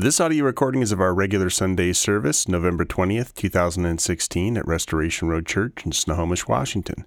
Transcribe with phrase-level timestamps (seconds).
[0.00, 5.44] This audio recording is of our regular Sunday service, November 20th, 2016, at Restoration Road
[5.44, 7.04] Church in Snohomish, Washington.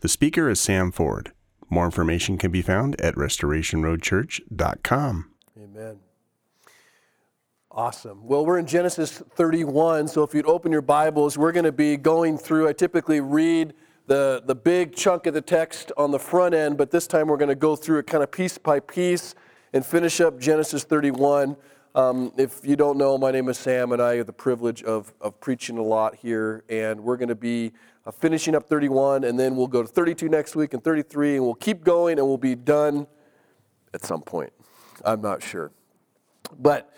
[0.00, 1.32] The speaker is Sam Ford.
[1.68, 5.30] More information can be found at restorationroadchurch.com.
[5.62, 5.98] Amen.
[7.70, 8.26] Awesome.
[8.26, 11.98] Well, we're in Genesis 31, so if you'd open your Bibles, we're going to be
[11.98, 12.68] going through.
[12.68, 13.74] I typically read
[14.06, 17.36] the, the big chunk of the text on the front end, but this time we're
[17.36, 19.34] going to go through it kind of piece by piece
[19.74, 21.58] and finish up Genesis 31.
[21.94, 25.12] Um, if you don't know, my name is Sam, and I have the privilege of,
[25.20, 26.62] of preaching a lot here.
[26.68, 27.72] And we're going to be
[28.06, 31.44] uh, finishing up 31, and then we'll go to 32 next week and 33, and
[31.44, 33.08] we'll keep going, and we'll be done
[33.92, 34.52] at some point.
[35.04, 35.72] I'm not sure.
[36.60, 36.94] But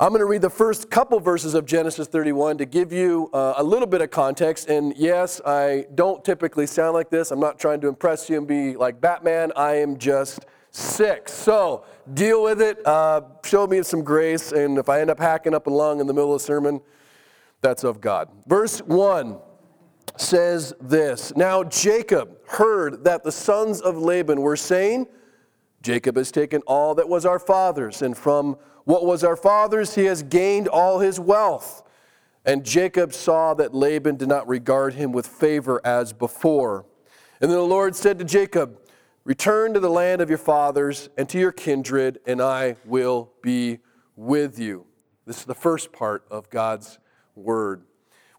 [0.00, 3.54] I'm going to read the first couple verses of Genesis 31 to give you uh,
[3.58, 4.68] a little bit of context.
[4.68, 7.30] And yes, I don't typically sound like this.
[7.30, 9.52] I'm not trying to impress you and be like Batman.
[9.54, 11.28] I am just sick.
[11.28, 12.84] So deal with it.
[12.84, 14.52] Uh, show me some grace.
[14.52, 16.80] And if I end up hacking up a lung in the middle of a sermon,
[17.60, 18.28] that's of God.
[18.46, 19.38] Verse 1
[20.16, 25.06] says this Now Jacob heard that the sons of Laban were saying,
[25.82, 30.04] Jacob has taken all that was our father's, and from what was our father's he
[30.04, 31.82] has gained all his wealth.
[32.44, 36.84] And Jacob saw that Laban did not regard him with favor as before.
[37.40, 38.78] And then the Lord said to Jacob,
[39.24, 43.78] Return to the land of your fathers and to your kindred, and I will be
[44.16, 44.84] with you.
[45.26, 46.98] This is the first part of God's
[47.36, 47.84] word.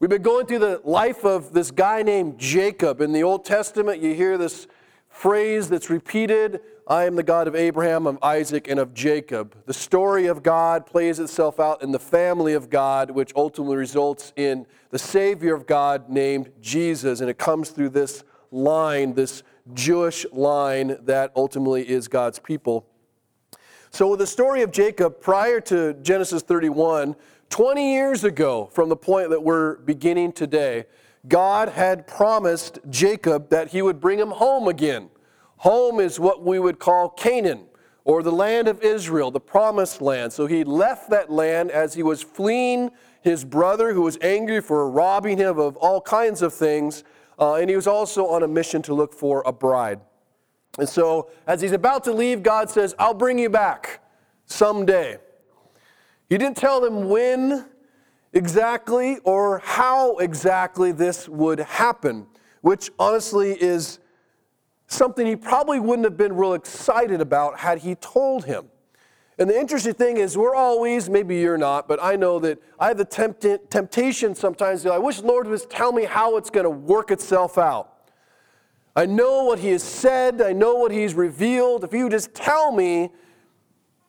[0.01, 2.99] We've been going through the life of this guy named Jacob.
[2.99, 4.67] In the Old Testament, you hear this
[5.07, 9.55] phrase that's repeated I am the God of Abraham, of Isaac, and of Jacob.
[9.65, 14.33] The story of God plays itself out in the family of God, which ultimately results
[14.35, 17.21] in the Savior of God named Jesus.
[17.21, 22.85] And it comes through this line, this Jewish line that ultimately is God's people.
[23.91, 27.15] So, with the story of Jacob prior to Genesis 31,
[27.49, 30.85] 20 years ago, from the point that we're beginning today,
[31.27, 35.09] God had promised Jacob that he would bring him home again.
[35.57, 37.65] Home is what we would call Canaan
[38.03, 40.33] or the land of Israel, the promised land.
[40.33, 44.89] So he left that land as he was fleeing his brother who was angry for
[44.89, 47.03] robbing him of all kinds of things.
[47.39, 49.99] Uh, and he was also on a mission to look for a bride.
[50.77, 54.01] And so, as he's about to leave, God says, I'll bring you back
[54.45, 55.17] someday.
[56.29, 57.65] He didn't tell them when
[58.33, 62.25] exactly or how exactly this would happen,
[62.61, 63.99] which honestly is
[64.87, 68.69] something he probably wouldn't have been real excited about had he told him.
[69.39, 72.89] And the interesting thing is, we're always, maybe you're not, but I know that I
[72.89, 74.85] have the tempt- temptation sometimes.
[74.85, 77.89] I wish Lord would tell me how it's going to work itself out.
[78.95, 81.83] I know what He has said, I know what He's revealed.
[81.83, 83.09] If you just tell me,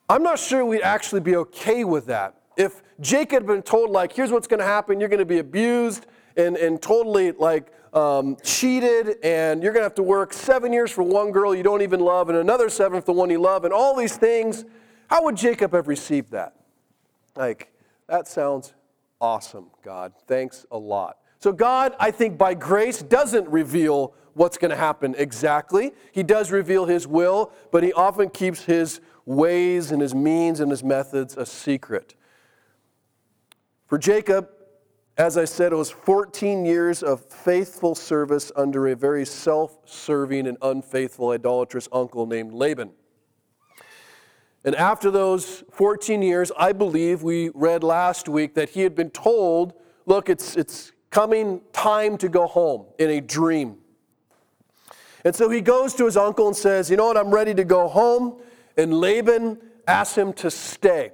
[0.07, 2.35] I'm not sure we'd actually be okay with that.
[2.55, 5.39] If Jacob had been told, like, here's what's going to happen, you're going to be
[5.39, 6.05] abused
[6.37, 10.91] and, and totally, like, um, cheated, and you're going to have to work seven years
[10.91, 13.65] for one girl you don't even love, and another seven for the one you love,
[13.65, 14.65] and all these things
[15.09, 16.55] how would Jacob have received that?
[17.35, 17.71] Like,
[18.07, 18.73] that sounds
[19.19, 20.13] awesome, God.
[20.27, 21.17] Thanks a lot.
[21.39, 25.91] So, God, I think by grace, doesn't reveal what's going to happen exactly.
[26.11, 30.71] He does reveal His will, but He often keeps His ways and His means and
[30.71, 32.15] His methods a secret.
[33.87, 34.49] For Jacob,
[35.17, 40.47] as I said, it was 14 years of faithful service under a very self serving
[40.47, 42.91] and unfaithful idolatrous uncle named Laban.
[44.65, 49.11] And after those 14 years, I believe we read last week that he had been
[49.11, 49.73] told,
[50.07, 53.77] look, it's, it's coming time to go home in a dream.
[55.23, 57.63] And so he goes to his uncle and says, You know what, I'm ready to
[57.63, 58.41] go home.
[58.75, 61.11] And Laban asks him to stay.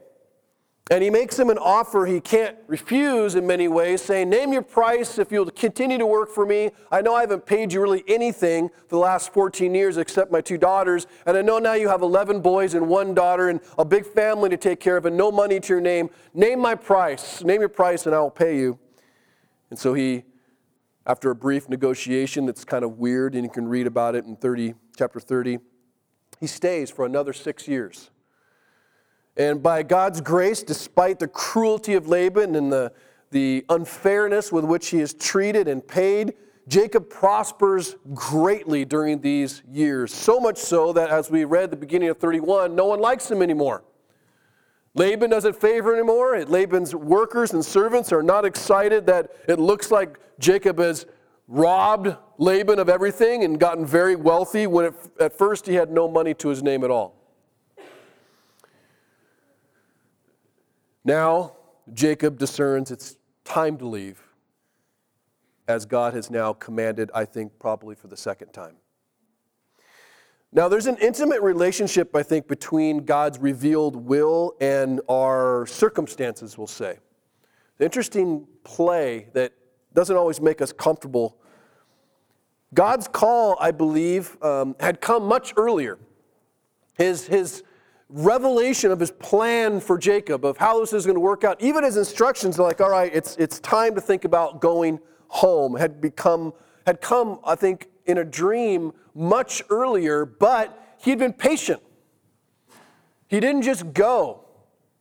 [0.90, 4.62] And he makes him an offer he can't refuse in many ways, saying, Name your
[4.62, 6.72] price if you'll continue to work for me.
[6.92, 10.42] I know I haven't paid you really anything for the last 14 years except my
[10.42, 11.08] two daughters.
[11.26, 14.50] And I know now you have 11 boys and one daughter and a big family
[14.50, 16.10] to take care of and no money to your name.
[16.34, 17.42] Name my price.
[17.42, 18.78] Name your price and I will pay you.
[19.70, 20.24] And so he,
[21.08, 24.36] after a brief negotiation that's kind of weird, and you can read about it in
[24.36, 25.60] 30, chapter 30,
[26.40, 28.11] he stays for another six years.
[29.38, 32.92] And by God's grace, despite the cruelty of Laban and the,
[33.32, 36.34] the unfairness with which he is treated and paid,
[36.68, 40.14] Jacob prospers greatly during these years.
[40.14, 43.42] So much so that, as we read the beginning of 31, no one likes him
[43.42, 43.84] anymore.
[44.94, 46.44] Laban doesn't favor anymore.
[46.46, 51.06] Laban's workers and servants are not excited that it looks like Jacob has
[51.48, 56.10] robbed Laban of everything and gotten very wealthy when it, at first he had no
[56.10, 57.21] money to his name at all.
[61.04, 61.54] Now,
[61.94, 64.22] Jacob discerns it's time to leave,
[65.68, 68.76] as God has now commanded, I think, probably for the second time.
[70.54, 76.68] Now, there's an intimate relationship, I think, between God's revealed will and our circumstances, we'll
[76.68, 77.00] say.
[77.78, 79.54] The interesting play that
[79.94, 81.38] doesn't always make us comfortable.
[82.74, 85.98] God's call, I believe, um, had come much earlier.
[86.98, 87.64] His, his
[88.12, 91.84] revelation of his plan for Jacob, of how this is going to work out, even
[91.84, 95.00] his instructions like, all right, it's, it's time to think about going
[95.30, 96.54] home, had become,
[96.86, 101.82] had come, I think, in a dream much earlier, but he'd been patient.
[103.28, 104.46] He didn't just go.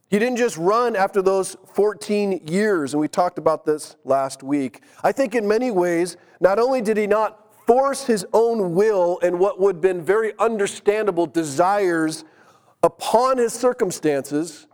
[0.08, 4.82] He didn't just run after those 14 years, and we talked about this last week.
[5.02, 9.38] I think in many ways, not only did he not force his own will and
[9.38, 12.24] what would have been very understandable desires
[12.82, 14.66] upon his circumstances,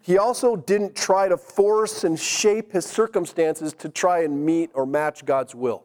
[0.00, 4.84] he also didn't try to force and shape his circumstances to try and meet or
[4.84, 5.84] match God's will.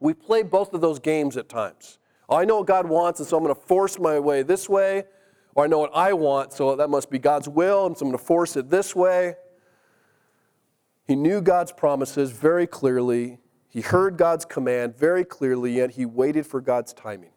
[0.00, 1.98] We play both of those games at times.
[2.30, 5.04] I know what God wants, and so I'm going to force my way this way.
[5.54, 8.12] Or I know what I want, so that must be God's will, and so I'm
[8.12, 9.34] going to force it this way.
[11.06, 13.38] He knew God's promises very clearly.
[13.68, 17.30] He heard God's command very clearly, yet he waited for God's timing.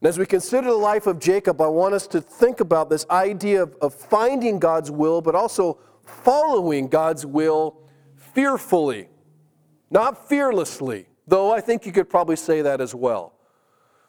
[0.00, 3.06] And as we consider the life of Jacob, I want us to think about this
[3.10, 7.80] idea of, of finding God's will, but also following God's will
[8.16, 9.08] fearfully.
[9.90, 13.32] Not fearlessly, though I think you could probably say that as well.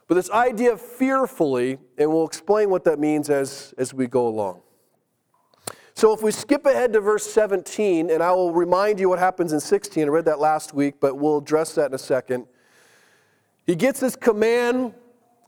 [0.08, 4.28] But this idea of fearfully, and we'll explain what that means as, as we go
[4.28, 4.62] along.
[5.94, 9.52] So if we skip ahead to verse 17, and I will remind you what happens
[9.52, 10.04] in 16.
[10.04, 12.46] I read that last week, but we'll address that in a second.
[13.66, 14.94] He gets this command,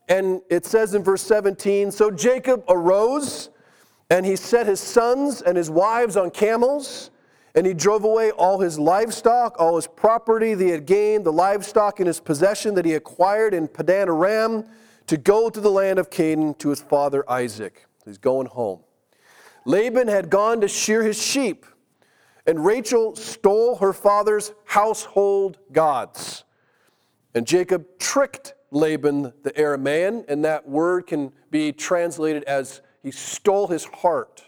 [0.09, 3.49] and it says in verse 17 So Jacob arose,
[4.09, 7.11] and he set his sons and his wives on camels
[7.55, 11.31] and he drove away all his livestock, all his property that he had gained, the
[11.31, 14.65] livestock in his possession that he acquired in Padan Aram,
[15.07, 17.85] to go to the land of Canaan to his father Isaac.
[18.05, 18.81] He's going home.
[19.65, 21.65] Laban had gone to shear his sheep,
[22.45, 26.43] and Rachel stole her father's household gods.
[27.33, 33.67] And Jacob tricked Laban the Aramean, and that word can be translated as he stole
[33.67, 34.43] his heart.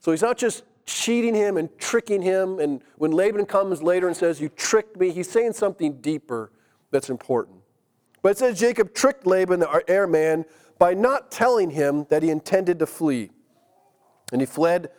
[0.00, 2.58] So he's not just cheating him and tricking him.
[2.58, 6.52] And when Laban comes later and says, You tricked me, he's saying something deeper
[6.90, 7.58] that's important.
[8.22, 10.44] But it says Jacob tricked Laban, the Aramean,
[10.78, 13.30] by not telling him that he intended to flee.
[14.32, 14.90] And he fled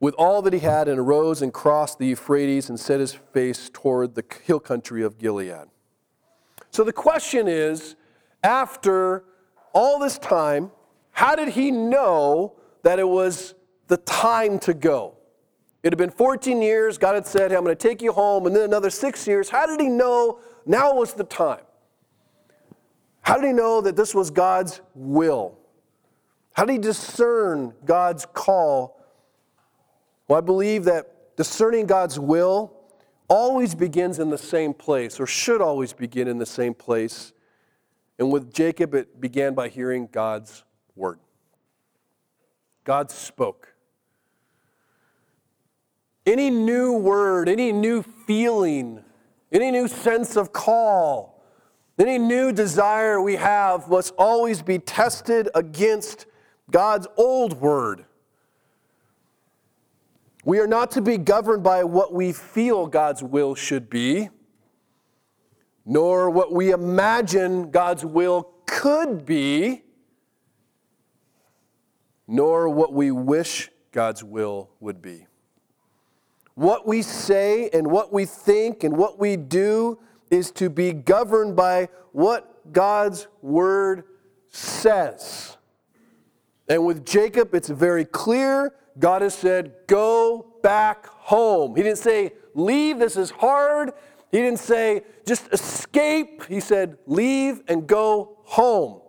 [0.00, 3.70] with all that he had and arose and crossed the Euphrates and set his face
[3.72, 5.68] toward the hill country of Gilead.
[6.76, 7.96] So the question is
[8.44, 9.24] after
[9.72, 10.70] all this time,
[11.10, 12.52] how did he know
[12.82, 13.54] that it was
[13.86, 15.14] the time to go.
[15.82, 16.98] It had been 14 years.
[16.98, 19.48] God had said, hey, I'm going to take you home, and then another six years.
[19.48, 21.62] How did he know now was the time?
[23.22, 25.56] How did he know that this was God's will?
[26.52, 29.00] How did he discern God's call?
[30.28, 32.75] Well, I believe that discerning God's will
[33.28, 37.32] always begins in the same place, or should always begin in the same place.
[38.18, 40.64] And with Jacob, it began by hearing God's
[40.94, 41.18] word.
[42.84, 43.74] God spoke.
[46.24, 49.04] Any new word, any new feeling,
[49.52, 51.42] any new sense of call,
[51.98, 56.26] any new desire we have must always be tested against
[56.70, 58.04] God's old word.
[60.46, 64.28] We are not to be governed by what we feel God's will should be,
[65.84, 69.82] nor what we imagine God's will could be,
[72.28, 75.26] nor what we wish God's will would be.
[76.54, 79.98] What we say and what we think and what we do
[80.30, 84.04] is to be governed by what God's word
[84.48, 85.56] says.
[86.68, 88.72] And with Jacob, it's very clear.
[88.98, 91.76] God has said, Go back home.
[91.76, 93.92] He didn't say, Leave, this is hard.
[94.30, 96.44] He didn't say, Just escape.
[96.46, 99.00] He said, Leave and go home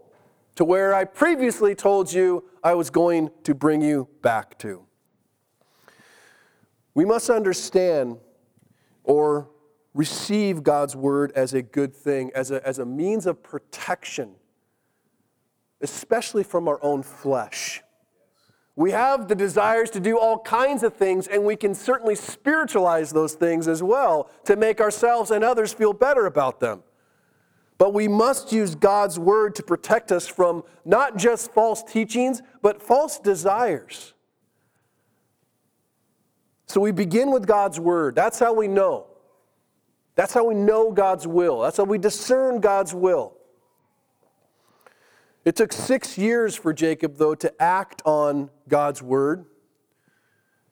[0.56, 4.84] to where I previously told you I was going to bring you back to.
[6.94, 8.18] We must understand
[9.04, 9.50] or
[9.94, 14.36] receive God's word as a good thing, as a, as a means of protection,
[15.82, 17.82] especially from our own flesh.
[18.78, 23.12] We have the desires to do all kinds of things, and we can certainly spiritualize
[23.12, 26.84] those things as well to make ourselves and others feel better about them.
[27.80, 32.80] But we must use God's word to protect us from not just false teachings, but
[32.80, 34.14] false desires.
[36.68, 38.14] So we begin with God's word.
[38.14, 39.08] That's how we know.
[40.14, 41.62] That's how we know God's will.
[41.62, 43.37] That's how we discern God's will.
[45.48, 49.46] It took six years for Jacob, though, to act on God's word.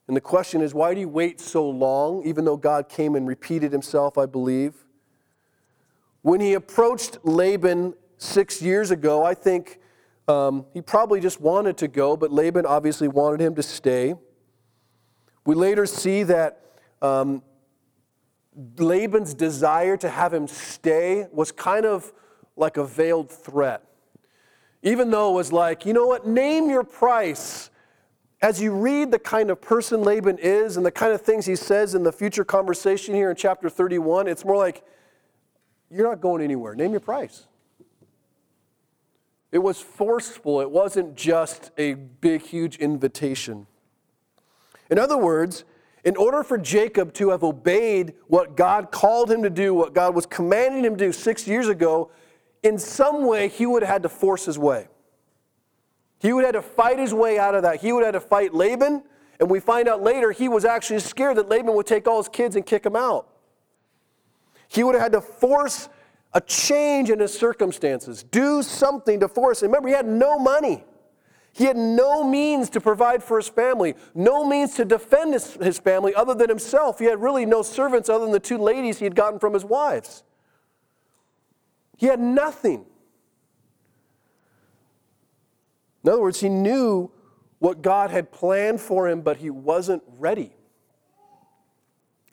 [0.09, 3.25] And the question is, why do you wait so long, even though God came and
[3.25, 4.73] repeated himself, I believe?
[6.23, 9.79] When he approached Laban six years ago, I think
[10.27, 14.15] um, he probably just wanted to go, but Laban obviously wanted him to stay.
[15.45, 16.59] We later see that
[17.01, 17.43] um,
[18.77, 22.11] Laban's desire to have him stay was kind of
[22.57, 23.84] like a veiled threat.
[24.85, 27.71] Even though it was like, you know what, name your price.
[28.41, 31.55] As you read the kind of person Laban is and the kind of things he
[31.55, 34.83] says in the future conversation here in chapter 31, it's more like,
[35.89, 36.75] you're not going anywhere.
[36.75, 37.47] Name your price.
[39.51, 43.65] It was forceful, it wasn't just a big, huge invitation.
[44.91, 45.63] In other words,
[46.03, 50.13] in order for Jacob to have obeyed what God called him to do, what God
[50.13, 52.11] was commanding him to do six years ago,
[52.65, 54.87] in some way he would have had to force his way.
[56.19, 57.79] He would have had to fight his way out of that.
[57.79, 59.03] He would have had to fight Laban,
[59.39, 62.27] and we find out later he was actually scared that Laban would take all his
[62.27, 63.27] kids and kick him out.
[64.67, 65.89] He would have had to force
[66.33, 69.69] a change in his circumstances, do something to force him.
[69.69, 70.83] Remember, he had no money.
[71.53, 75.77] He had no means to provide for his family, no means to defend his, his
[75.77, 76.97] family other than himself.
[76.99, 79.63] He had really no servants other than the two ladies he had gotten from his
[79.63, 80.23] wives.
[81.97, 82.85] He had nothing.
[86.03, 87.11] In other words, he knew
[87.59, 90.53] what God had planned for him, but he wasn't ready.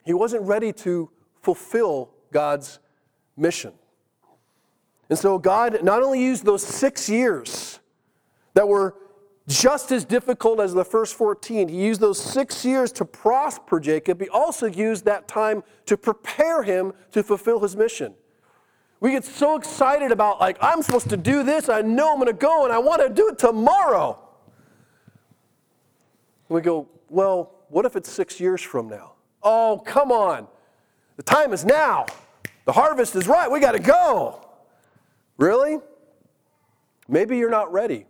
[0.05, 1.09] He wasn't ready to
[1.41, 2.79] fulfill God's
[3.37, 3.73] mission.
[5.09, 7.79] And so God not only used those six years
[8.53, 8.95] that were
[9.47, 11.67] just as difficult as the first 14.
[11.67, 14.21] He used those six years to prosper Jacob.
[14.21, 18.13] He also used that time to prepare him to fulfill his mission.
[19.03, 22.27] We get so excited about, like, I'm supposed to do this, I know I'm going
[22.27, 24.17] to go, and I want to do it tomorrow.
[26.47, 29.15] And we go, well, what if it's six years from now?
[29.43, 30.47] Oh, come on.
[31.17, 32.05] The time is now.
[32.63, 33.51] The harvest is right.
[33.51, 34.47] We got to go.
[35.37, 35.79] Really?
[37.09, 38.05] Maybe you're not ready.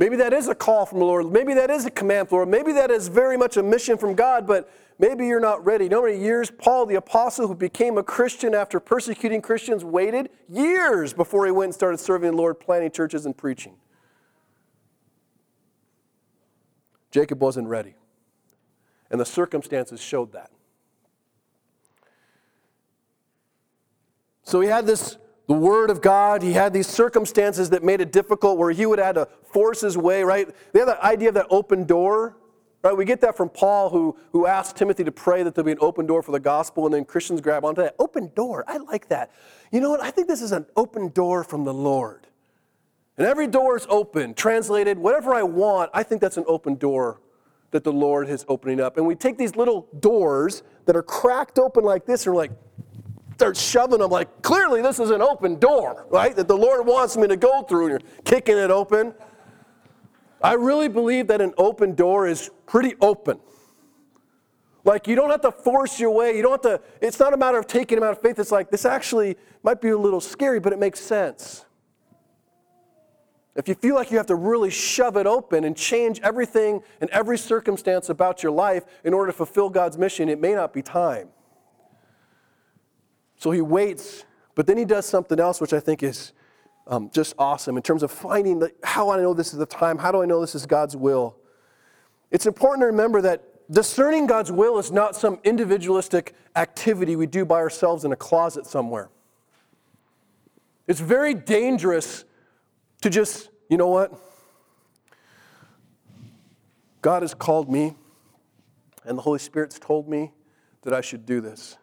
[0.00, 1.30] Maybe that is a call from the Lord.
[1.30, 2.48] Maybe that is a command from the Lord.
[2.48, 5.84] Maybe that is very much a mission from God, but maybe you're not ready.
[5.84, 9.84] You know how many years Paul, the apostle who became a Christian after persecuting Christians,
[9.84, 10.30] waited?
[10.48, 13.74] Years before he went and started serving the Lord, planting churches and preaching.
[17.10, 17.94] Jacob wasn't ready.
[19.10, 20.50] And the circumstances showed that.
[24.44, 25.18] So he had this
[25.50, 26.44] the Word of God.
[26.44, 29.98] He had these circumstances that made it difficult where he would have to force his
[29.98, 30.48] way, right?
[30.72, 32.36] They have that idea of that open door,
[32.84, 32.96] right?
[32.96, 35.78] We get that from Paul, who, who asked Timothy to pray that there'll be an
[35.80, 37.96] open door for the gospel, and then Christians grab onto that.
[37.98, 38.64] Open door.
[38.68, 39.32] I like that.
[39.72, 40.00] You know what?
[40.00, 42.28] I think this is an open door from the Lord.
[43.18, 44.34] And every door is open.
[44.34, 47.20] Translated, whatever I want, I think that's an open door
[47.72, 48.98] that the Lord is opening up.
[48.98, 52.52] And we take these little doors that are cracked open like this, and we're like,
[53.40, 56.36] start shoving them like, clearly this is an open door, right?
[56.36, 59.14] That the Lord wants me to go through, and you're kicking it open.
[60.42, 63.40] I really believe that an open door is pretty open.
[64.84, 66.36] Like you don't have to force your way.
[66.36, 68.38] You don't have to, it's not a matter of taking them out of faith.
[68.38, 71.64] It's like this actually might be a little scary, but it makes sense.
[73.56, 77.08] If you feel like you have to really shove it open and change everything and
[77.08, 80.82] every circumstance about your life in order to fulfill God's mission, it may not be
[80.82, 81.30] time.
[83.40, 86.34] So he waits, but then he does something else, which I think is
[86.86, 89.96] um, just awesome in terms of finding the, how I know this is the time,
[89.96, 91.38] how do I know this is God's will.
[92.30, 93.42] It's important to remember that
[93.72, 98.66] discerning God's will is not some individualistic activity we do by ourselves in a closet
[98.66, 99.08] somewhere.
[100.86, 102.26] It's very dangerous
[103.00, 104.12] to just, you know what?
[107.00, 107.96] God has called me,
[109.06, 110.32] and the Holy Spirit's told me
[110.82, 111.78] that I should do this.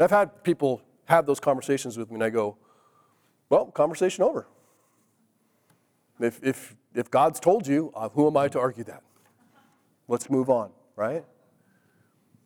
[0.00, 2.56] I've had people have those conversations with me, and I go,
[3.48, 4.46] well, conversation over.
[6.20, 9.02] If, if, if God's told you, uh, who am I to argue that?
[10.06, 11.24] Let's move on, right?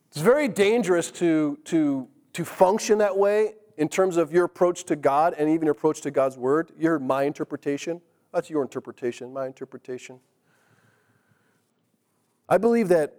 [0.09, 4.95] It's very dangerous to, to, to function that way in terms of your approach to
[4.95, 8.01] God and even your approach to God's Word, your my interpretation.
[8.31, 10.19] That's your interpretation, my interpretation.
[12.47, 13.15] I believe that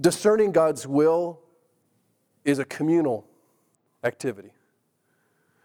[0.00, 1.40] discerning God's will
[2.46, 3.26] is a communal
[4.04, 4.52] activity.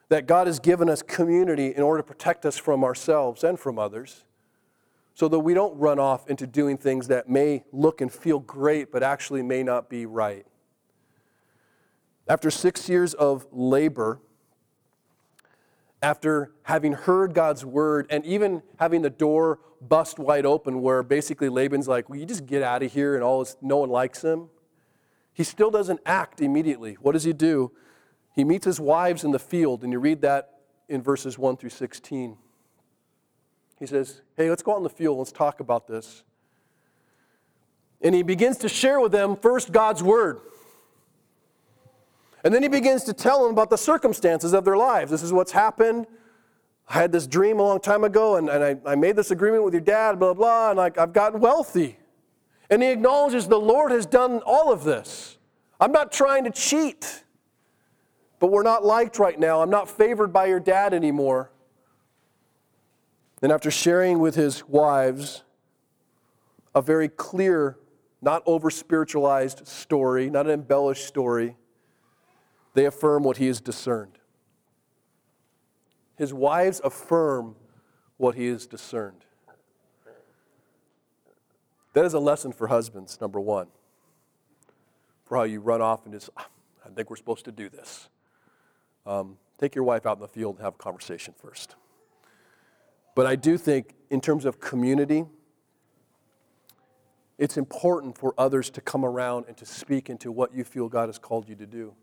[0.09, 3.79] That God has given us community in order to protect us from ourselves and from
[3.79, 4.25] others.
[5.13, 8.91] so that we don't run off into doing things that may look and feel great,
[8.93, 10.45] but actually may not be right.
[12.29, 14.21] After six years of labor,
[16.01, 21.49] after having heard God's word and even having the door bust wide open, where basically
[21.49, 23.15] Laban's like, Will you just get out of here?
[23.15, 24.49] And all this, no one likes him.
[25.41, 26.99] He still doesn't act immediately.
[27.01, 27.71] What does he do?
[28.35, 31.71] He meets his wives in the field, and you read that in verses 1 through
[31.71, 32.37] 16.
[33.79, 36.23] He says, Hey, let's go out in the field, let's talk about this.
[38.03, 40.41] And he begins to share with them first God's word.
[42.43, 45.09] And then he begins to tell them about the circumstances of their lives.
[45.09, 46.05] This is what's happened.
[46.87, 49.63] I had this dream a long time ago, and, and I, I made this agreement
[49.63, 51.97] with your dad, blah, blah, and like, I've gotten wealthy.
[52.71, 55.37] And he acknowledges the Lord has done all of this.
[55.79, 57.25] I'm not trying to cheat,
[58.39, 59.61] but we're not liked right now.
[59.61, 61.51] I'm not favored by your dad anymore.
[63.41, 65.43] And after sharing with his wives
[66.73, 67.77] a very clear,
[68.21, 71.57] not over spiritualized story, not an embellished story,
[72.73, 74.17] they affirm what he has discerned.
[76.15, 77.55] His wives affirm
[78.15, 79.25] what he has discerned.
[81.93, 83.67] That is a lesson for husbands, number one,
[85.25, 86.47] for how you run off and just, ah,
[86.85, 88.09] I think we're supposed to do this.
[89.05, 91.75] Um, take your wife out in the field and have a conversation first.
[93.13, 95.25] But I do think, in terms of community,
[97.37, 101.09] it's important for others to come around and to speak into what you feel God
[101.09, 101.93] has called you to do.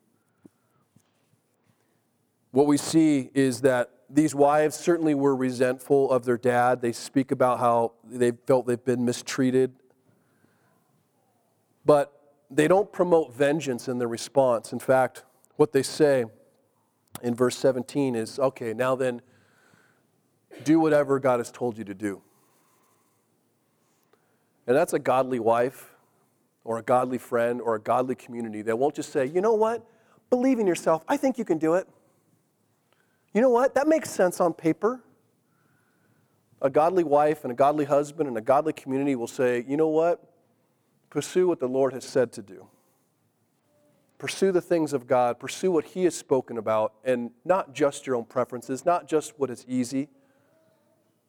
[2.50, 6.80] What we see is that these wives certainly were resentful of their dad.
[6.80, 9.72] They speak about how they felt they've been mistreated.
[11.84, 12.12] But
[12.50, 14.72] they don't promote vengeance in their response.
[14.72, 15.24] In fact,
[15.56, 16.24] what they say
[17.22, 19.20] in verse 17 is okay, now then,
[20.64, 22.22] do whatever God has told you to do.
[24.66, 25.94] And that's a godly wife
[26.64, 29.86] or a godly friend or a godly community that won't just say, you know what,
[30.30, 31.04] believe in yourself.
[31.08, 31.88] I think you can do it.
[33.32, 33.74] You know what?
[33.74, 35.02] That makes sense on paper.
[36.60, 39.88] A godly wife and a godly husband and a godly community will say, you know
[39.88, 40.22] what?
[41.10, 42.66] Pursue what the Lord has said to do.
[44.18, 45.38] Pursue the things of God.
[45.38, 49.48] Pursue what He has spoken about, and not just your own preferences, not just what
[49.48, 50.08] is easy,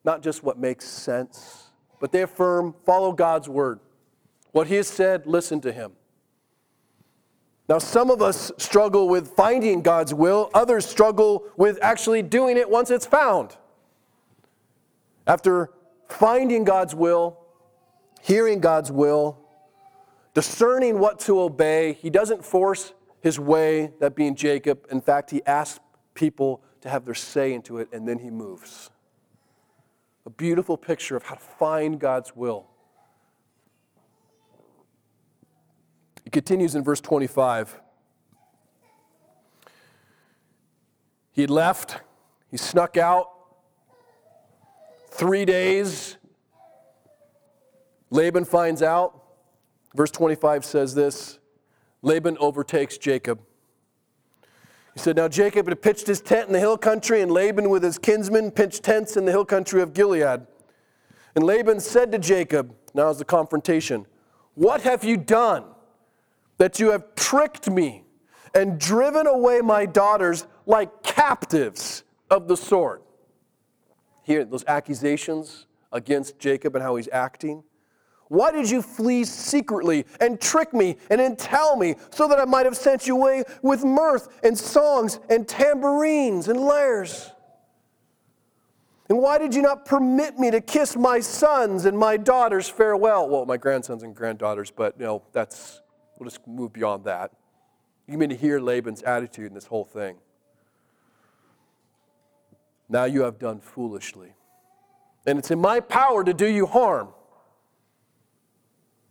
[0.03, 3.79] not just what makes sense, but they affirm follow God's word.
[4.51, 5.91] What He has said, listen to Him.
[7.69, 12.67] Now, some of us struggle with finding God's will, others struggle with actually doing it
[12.67, 13.55] once it's found.
[15.27, 15.69] After
[16.07, 17.37] finding God's will,
[18.23, 19.37] hearing God's will,
[20.33, 24.87] discerning what to obey, he doesn't force his way, that being Jacob.
[24.89, 25.79] In fact, he asks
[26.15, 28.89] people to have their say into it, and then he moves.
[30.25, 32.65] A beautiful picture of how to find God's will.
[36.31, 37.79] Continues in verse 25.
[41.31, 42.01] He had left,
[42.51, 43.27] he snuck out.
[45.11, 46.17] Three days,
[48.09, 49.23] Laban finds out.
[49.95, 51.39] Verse 25 says this
[52.01, 53.39] Laban overtakes Jacob.
[54.93, 57.83] He said, Now Jacob had pitched his tent in the hill country, and Laban with
[57.83, 60.45] his kinsmen pitched tents in the hill country of Gilead.
[61.35, 64.05] And Laban said to Jacob, Now is the confrontation,
[64.55, 65.63] What have you done?
[66.59, 68.03] That you have tricked me
[68.53, 73.01] and driven away my daughters like captives of the sword.
[74.23, 77.63] Here, those accusations against Jacob and how he's acting.
[78.27, 82.45] Why did you flee secretly and trick me and then tell me so that I
[82.45, 87.31] might have sent you away with mirth and songs and tambourines and lyres?
[89.07, 93.27] And why did you not permit me to kiss my sons and my daughters farewell?
[93.27, 95.81] Well, my grandsons and granddaughters, but you know, that's
[96.19, 97.31] We'll just move beyond that.
[98.07, 100.17] You mean to hear Laban's attitude in this whole thing.
[102.89, 104.33] Now you have done foolishly.
[105.25, 107.09] And it's in my power to do you harm.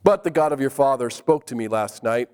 [0.04, 2.28] But the God of your father spoke to me last night,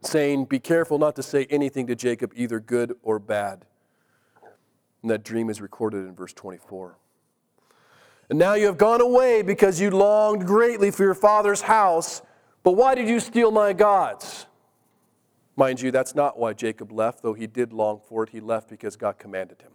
[0.00, 3.66] saying, Be careful not to say anything to Jacob, either good or bad.
[5.02, 6.96] And that dream is recorded in verse 24.
[8.28, 12.22] And now you have gone away because you longed greatly for your father's house
[12.62, 14.46] but why did you steal my gods?
[15.56, 18.30] Mind you, that's not why Jacob left, though he did long for it.
[18.30, 19.72] He left because God commanded him.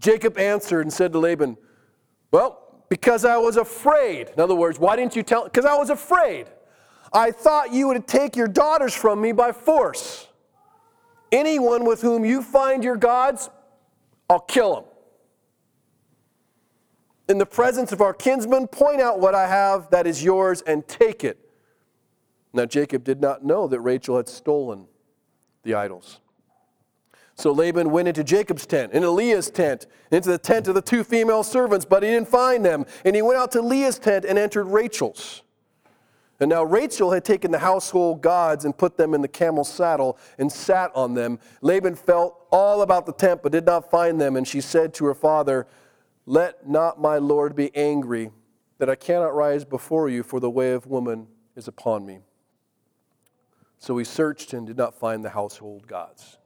[0.00, 1.56] Jacob answered and said to Laban,
[2.30, 4.30] Well, because I was afraid.
[4.30, 5.44] In other words, why didn't you tell?
[5.44, 6.46] Because I was afraid.
[7.12, 10.26] I thought you would take your daughters from me by force.
[11.30, 13.50] Anyone with whom you find your gods,
[14.28, 14.84] I'll kill him.
[17.28, 20.86] In the presence of our kinsmen, point out what I have that is yours and
[20.86, 21.38] take it.
[22.52, 24.86] Now, Jacob did not know that Rachel had stolen
[25.62, 26.20] the idols.
[27.36, 31.02] So Laban went into Jacob's tent, into Leah's tent, into the tent of the two
[31.02, 32.86] female servants, but he didn't find them.
[33.04, 35.42] And he went out to Leah's tent and entered Rachel's.
[36.38, 40.18] And now Rachel had taken the household gods and put them in the camel's saddle
[40.38, 41.38] and sat on them.
[41.60, 44.36] Laban felt all about the tent, but did not find them.
[44.36, 45.66] And she said to her father,
[46.26, 48.30] Let not my Lord be angry
[48.78, 52.20] that I cannot rise before you, for the way of woman is upon me.
[53.78, 56.38] So he searched and did not find the household gods.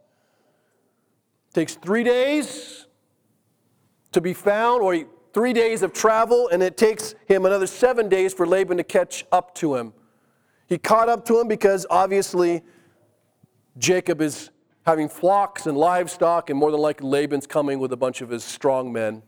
[1.51, 2.87] It takes three days
[4.13, 8.35] to be found, or three days of travel, and it takes him another seven days
[8.35, 9.93] for Laban to catch up to him.
[10.67, 12.63] He caught up to him because obviously
[13.79, 14.51] Jacob is
[14.85, 18.43] having flocks and livestock, and more than likely Laban's coming with a bunch of his
[18.43, 19.23] strong men.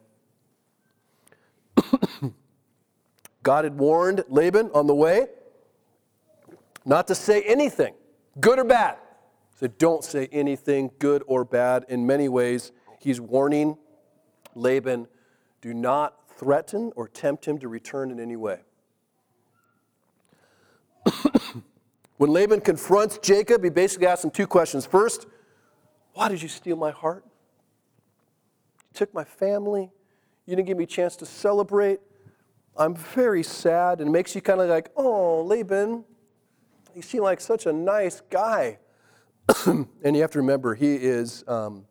[3.42, 5.26] God had warned Laban on the way
[6.84, 7.94] not to say anything,
[8.40, 8.96] good or bad.
[9.58, 11.84] So don't say anything good or bad.
[11.88, 13.76] In many ways, he's warning
[14.54, 15.06] Laban
[15.60, 18.60] do not threaten or tempt him to return in any way.
[22.16, 24.86] when Laban confronts Jacob, he basically asks him two questions.
[24.86, 25.26] First,
[26.14, 27.24] why did you steal my heart?
[27.26, 29.90] You took my family.
[30.50, 32.00] You didn't give me a chance to celebrate.
[32.76, 34.00] I'm very sad.
[34.00, 36.04] And it makes you kind of like, oh, Laban,
[36.92, 38.78] you seem like such a nice guy.
[39.66, 41.84] and you have to remember, he is um,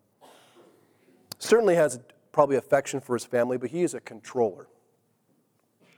[1.37, 2.01] certainly has
[2.33, 4.67] probably affection for his family, but he is a controller.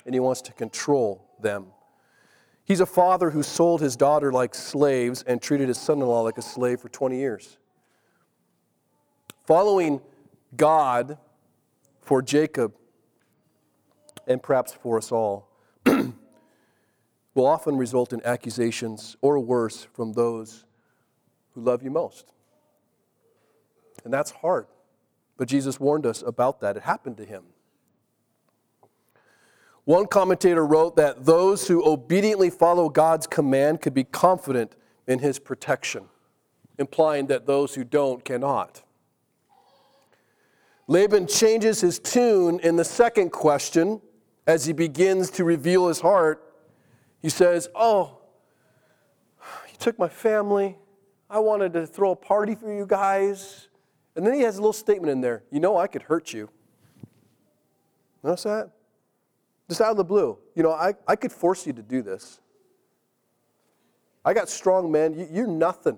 [0.05, 1.65] And he wants to control them.
[2.63, 6.21] He's a father who sold his daughter like slaves and treated his son in law
[6.21, 7.57] like a slave for 20 years.
[9.47, 9.99] Following
[10.55, 11.17] God
[12.01, 12.73] for Jacob,
[14.27, 15.47] and perhaps for us all,
[15.85, 20.65] will often result in accusations or worse from those
[21.53, 22.33] who love you most.
[24.03, 24.67] And that's hard.
[25.37, 26.77] But Jesus warned us about that.
[26.77, 27.43] It happened to him.
[29.85, 34.75] One commentator wrote that those who obediently follow God's command could be confident
[35.07, 36.05] in his protection,
[36.77, 38.83] implying that those who don't cannot.
[40.91, 44.01] Laban changes his tune in the second question
[44.45, 46.43] as he begins to reveal his heart.
[47.21, 48.17] He says, Oh,
[49.69, 50.77] you took my family,
[51.29, 53.69] I wanted to throw a party for you guys.
[54.17, 56.49] And then he has a little statement in there You know, I could hurt you.
[58.21, 58.71] Notice that?
[59.69, 60.37] Just out of the blue.
[60.55, 62.41] You know, I, I could force you to do this.
[64.25, 65.17] I got strong men.
[65.17, 65.97] You, you're nothing,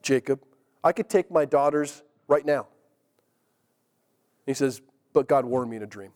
[0.00, 0.40] Jacob.
[0.82, 2.68] I could take my daughters right now.
[4.46, 4.80] He says,
[5.12, 6.12] But God warned me in a dream.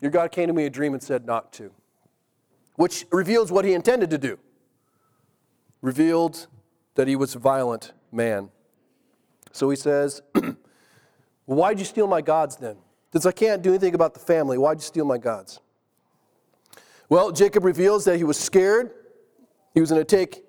[0.00, 1.72] Your God came to me in a dream and said not to,
[2.76, 4.38] which reveals what he intended to do.
[5.82, 6.46] Revealed
[6.94, 8.50] that he was a violent man.
[9.52, 10.22] So he says,
[11.46, 12.76] Why'd you steal my gods then?
[13.12, 15.60] Since I can't do anything about the family, why'd you steal my gods?
[17.08, 18.90] Well, Jacob reveals that he was scared.
[19.72, 20.44] He was going to take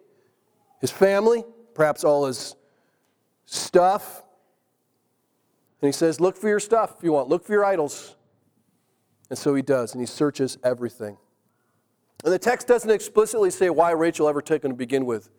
[0.82, 2.56] his family, perhaps all his
[3.46, 4.24] stuff.
[5.82, 8.16] And he says, Look for your stuff if you want, look for your idols.
[9.30, 11.18] And so he does, and he searches everything.
[12.24, 15.30] And the text doesn't explicitly say why Rachel ever took him to begin with.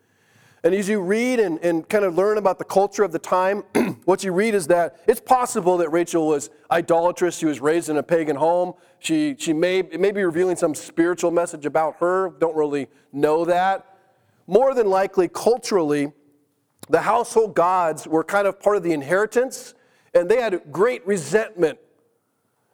[0.63, 3.65] And as you read and, and kind of learn about the culture of the time,
[4.05, 7.39] what you read is that it's possible that Rachel was idolatrous.
[7.39, 8.75] She was raised in a pagan home.
[8.99, 12.35] She, she may, it may be revealing some spiritual message about her.
[12.39, 13.87] Don't really know that.
[14.47, 16.13] More than likely, culturally,
[16.91, 19.75] the household gods were kind of part of the inheritance,
[20.15, 21.79] and they had great resentment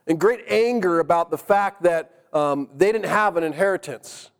[0.07, 4.31] and great anger about the fact that um, they didn't have an inheritance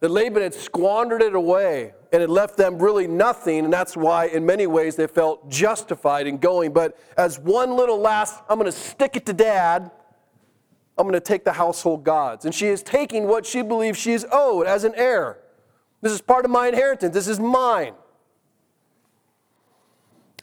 [0.00, 4.26] that Laban had squandered it away and it left them really nothing, and that's why,
[4.26, 6.72] in many ways, they felt justified in going.
[6.72, 9.90] But as one little last, I'm going to stick it to dad,
[10.98, 12.44] I'm going to take the household gods.
[12.44, 15.38] And she is taking what she believes she is owed as an heir.
[16.02, 17.94] This is part of my inheritance, this is mine.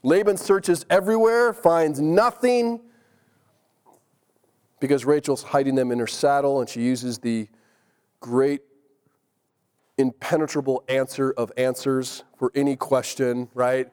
[0.04, 2.82] Laban searches everywhere, finds nothing
[4.80, 7.48] because Rachel's hiding them in her saddle, and she uses the
[8.20, 8.62] great
[9.98, 13.88] impenetrable answer of answers for any question, right?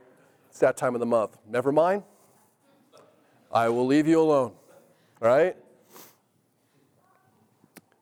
[0.48, 1.36] It's that time of the month.
[1.46, 2.04] Never mind.
[3.52, 4.52] I will leave you alone,
[5.20, 5.56] right?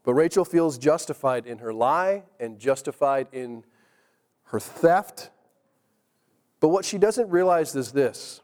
[0.05, 3.64] But Rachel feels justified in her lie and justified in
[4.45, 5.31] her theft.
[6.61, 8.40] But what she doesn't realize is this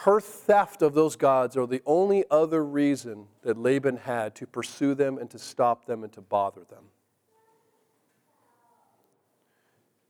[0.00, 4.94] her theft of those gods are the only other reason that Laban had to pursue
[4.94, 6.84] them and to stop them and to bother them.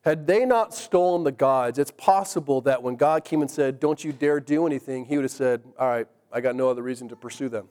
[0.02, 4.02] Had they not stolen the gods, it's possible that when God came and said, Don't
[4.04, 7.08] you dare do anything, he would have said, All right, I got no other reason
[7.08, 7.68] to pursue them.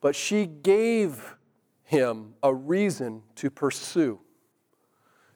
[0.00, 1.36] But she gave
[1.84, 4.20] him a reason to pursue.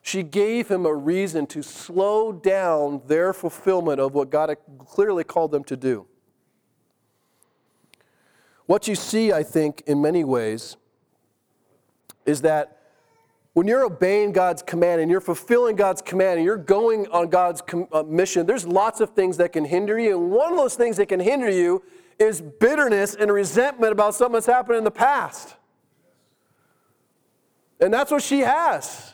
[0.07, 5.51] She gave him a reason to slow down their fulfillment of what God clearly called
[5.51, 6.07] them to do.
[8.67, 10.77] What you see, I think, in many ways,
[12.27, 12.83] is that
[13.55, 17.63] when you're obeying God's command and you're fulfilling God's command and you're going on God's
[17.63, 20.21] com- uh, mission, there's lots of things that can hinder you.
[20.21, 21.83] And one of those things that can hinder you
[22.19, 25.57] is bitterness and resentment about something that's happened in the past.
[27.81, 29.14] And that's what she has.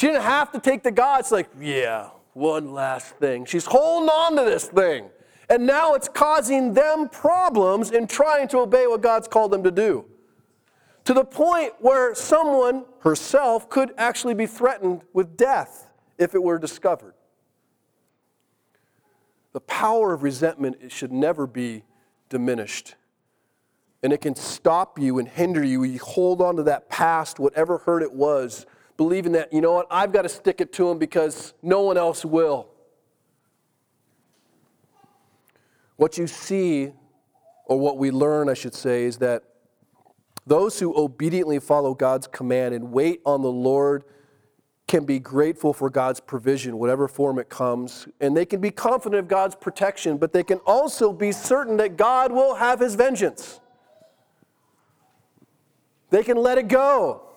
[0.00, 1.20] She didn't have to take the God.
[1.20, 3.44] It's like, yeah, one last thing.
[3.44, 5.10] She's holding on to this thing.
[5.50, 9.70] And now it's causing them problems in trying to obey what God's called them to
[9.70, 10.06] do.
[11.04, 16.58] To the point where someone, herself, could actually be threatened with death if it were
[16.58, 17.12] discovered.
[19.52, 21.84] The power of resentment should never be
[22.30, 22.94] diminished.
[24.02, 25.82] And it can stop you and hinder you.
[25.84, 28.64] You hold on to that past, whatever hurt it was,
[29.00, 31.96] believing that, you know what, I've got to stick it to him because no one
[31.96, 32.68] else will.
[35.96, 36.92] What you see,
[37.64, 39.42] or what we learn, I should say, is that
[40.46, 44.04] those who obediently follow God's command and wait on the Lord
[44.86, 49.18] can be grateful for God's provision, whatever form it comes, and they can be confident
[49.18, 53.60] of God's protection, but they can also be certain that God will have his vengeance.
[56.10, 57.29] They can let it go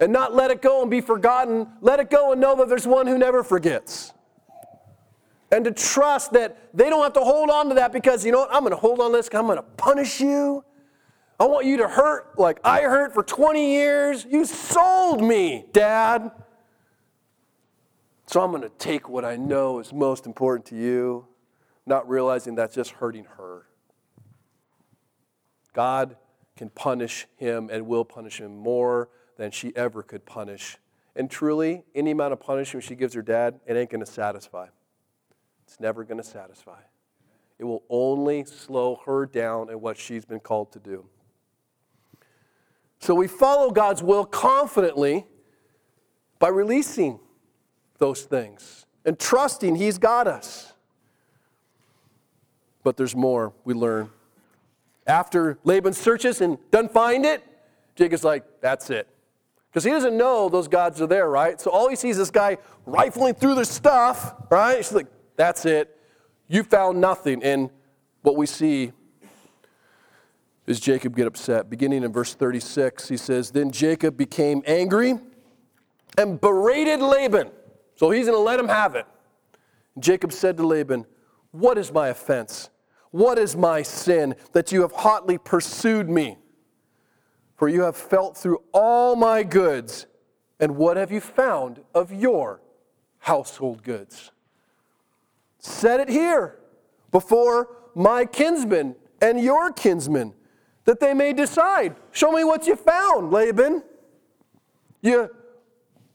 [0.00, 1.68] and not let it go and be forgotten.
[1.80, 4.12] Let it go and know that there's one who never forgets.
[5.50, 8.40] And to trust that they don't have to hold on to that because, you know
[8.40, 10.64] what, I'm going to hold on to this, I'm going to punish you.
[11.40, 14.26] I want you to hurt like I hurt for 20 years.
[14.28, 16.32] You sold me, Dad.
[18.26, 21.26] So I'm going to take what I know is most important to you,
[21.86, 23.66] not realizing that's just hurting her.
[25.72, 26.16] God
[26.56, 29.08] can punish him and will punish him more
[29.38, 30.76] than she ever could punish.
[31.16, 34.66] And truly, any amount of punishment she gives her dad, it ain't going to satisfy.
[35.66, 36.80] It's never going to satisfy.
[37.58, 41.06] It will only slow her down in what she's been called to do.
[43.00, 45.24] So we follow God's will confidently
[46.38, 47.18] by releasing
[47.98, 50.72] those things and trusting He's got us.
[52.82, 54.10] But there's more we learn.
[55.06, 57.42] After Laban searches and doesn't find it,
[57.96, 59.08] Jacob's like, that's it.
[59.78, 61.60] Because he doesn't know those gods are there, right?
[61.60, 64.78] So all he sees is this guy rifling through their stuff, right?
[64.78, 65.96] She's like, that's it.
[66.48, 67.44] You found nothing.
[67.44, 67.70] And
[68.22, 68.90] what we see
[70.66, 71.70] is Jacob get upset.
[71.70, 75.14] Beginning in verse 36, he says, Then Jacob became angry
[76.16, 77.48] and berated Laban.
[77.94, 79.06] So he's going to let him have it.
[80.00, 81.06] Jacob said to Laban,
[81.52, 82.68] What is my offense?
[83.12, 86.36] What is my sin that you have hotly pursued me?
[87.58, 90.06] For you have felt through all my goods,
[90.60, 92.60] and what have you found of your
[93.18, 94.30] household goods?
[95.58, 96.60] Set it here
[97.10, 100.34] before my kinsmen and your kinsmen
[100.84, 101.96] that they may decide.
[102.12, 103.82] Show me what you found, Laban.
[105.02, 105.28] You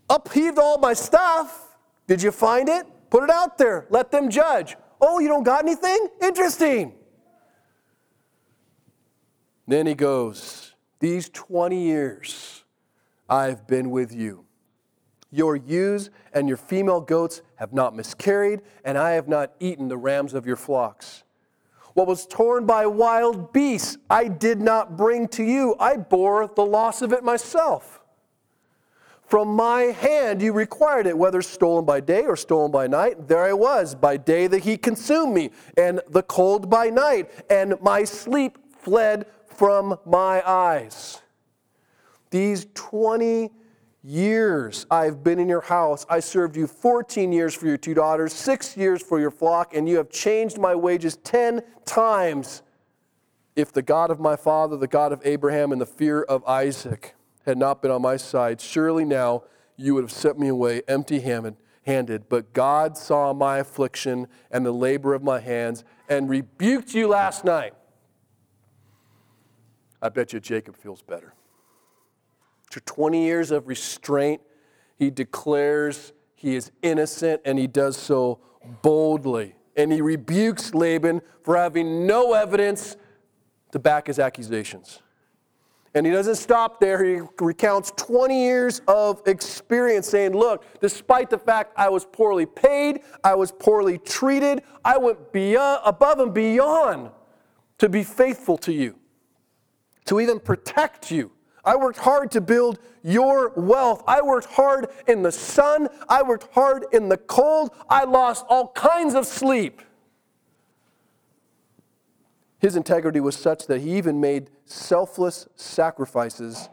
[0.10, 1.76] upheaved all my stuff.
[2.08, 2.86] Did you find it?
[3.10, 3.86] Put it out there.
[3.90, 4.78] Let them judge.
[5.02, 6.08] Oh, you don't got anything?
[6.22, 6.94] Interesting.
[9.68, 10.63] Then he goes,
[11.04, 12.64] These 20 years
[13.28, 14.46] I've been with you.
[15.32, 19.98] Your ewes and your female goats have not miscarried, and I have not eaten the
[19.98, 21.24] rams of your flocks.
[21.94, 25.76] What was torn by wild beasts, I did not bring to you.
[25.78, 28.00] I bore the loss of it myself.
[29.26, 33.28] From my hand you required it, whether stolen by day or stolen by night.
[33.28, 33.94] There I was.
[33.94, 39.26] By day the heat consumed me, and the cold by night, and my sleep fled
[39.56, 41.22] from my eyes.
[42.30, 43.52] These 20
[44.04, 46.06] years I've been in your house.
[46.10, 49.88] I served you 14 years for your two daughters, six years for your flock, and
[49.88, 52.62] you have changed my wages 10 times.
[53.56, 57.16] If the God of my father, the God of Abraham, and the fear of Isaac
[57.46, 59.44] had not been on my side, surely now
[59.78, 62.30] you would have sent me away empty handed.
[62.30, 67.46] But God saw my affliction and the labor of my hands and rebuked you last
[67.46, 67.74] night.
[70.04, 71.34] I bet you Jacob feels better.
[72.68, 74.42] After 20 years of restraint,
[74.98, 78.40] he declares he is innocent and he does so
[78.82, 82.98] boldly and he rebukes Laban for having no evidence
[83.72, 85.02] to back his accusations.
[85.96, 87.04] And he doesn't stop there.
[87.04, 93.02] He recounts 20 years of experience saying, Look, despite the fact I was poorly paid,
[93.24, 97.12] I was poorly treated, I went beyond, above and beyond
[97.78, 98.96] to be faithful to you,
[100.06, 101.32] to even protect you.
[101.66, 104.04] I worked hard to build your wealth.
[104.06, 105.88] I worked hard in the sun.
[106.10, 107.72] I worked hard in the cold.
[107.90, 109.82] I lost all kinds of sleep.
[112.60, 116.70] His integrity was such that he even made selfless sacrifices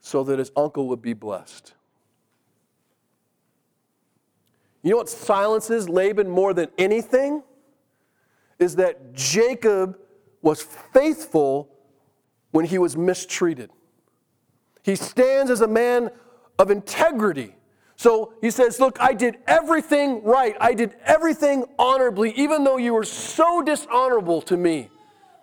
[0.00, 1.74] so that his uncle would be blessed.
[4.82, 7.42] You know what silences Laban more than anything?
[8.58, 9.98] Is that Jacob
[10.40, 11.68] was faithful
[12.50, 13.70] when he was mistreated.
[14.82, 16.10] He stands as a man
[16.58, 17.54] of integrity.
[17.96, 20.56] So he says, Look, I did everything right.
[20.60, 24.90] I did everything honorably, even though you were so dishonorable to me.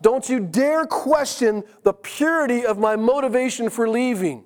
[0.02, 4.44] Don't you dare question the purity of my motivation for leaving.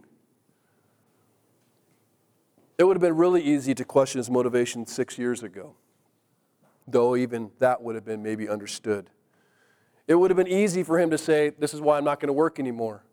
[2.78, 5.76] It would have been really easy to question his motivation six years ago,
[6.88, 9.10] though even that would have been maybe understood.
[10.12, 12.28] It would have been easy for him to say, This is why I'm not going
[12.28, 13.06] to work anymore.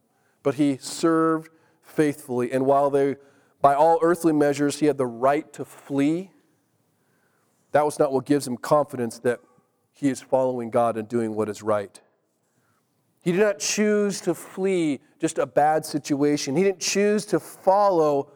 [0.42, 1.48] But he served
[1.80, 2.50] faithfully.
[2.50, 3.14] And while they,
[3.62, 6.32] by all earthly measures, he had the right to flee,
[7.70, 9.38] that was not what gives him confidence that
[9.92, 12.00] he is following God and doing what is right.
[13.22, 16.56] He did not choose to flee just a bad situation.
[16.56, 18.32] He didn't choose to follow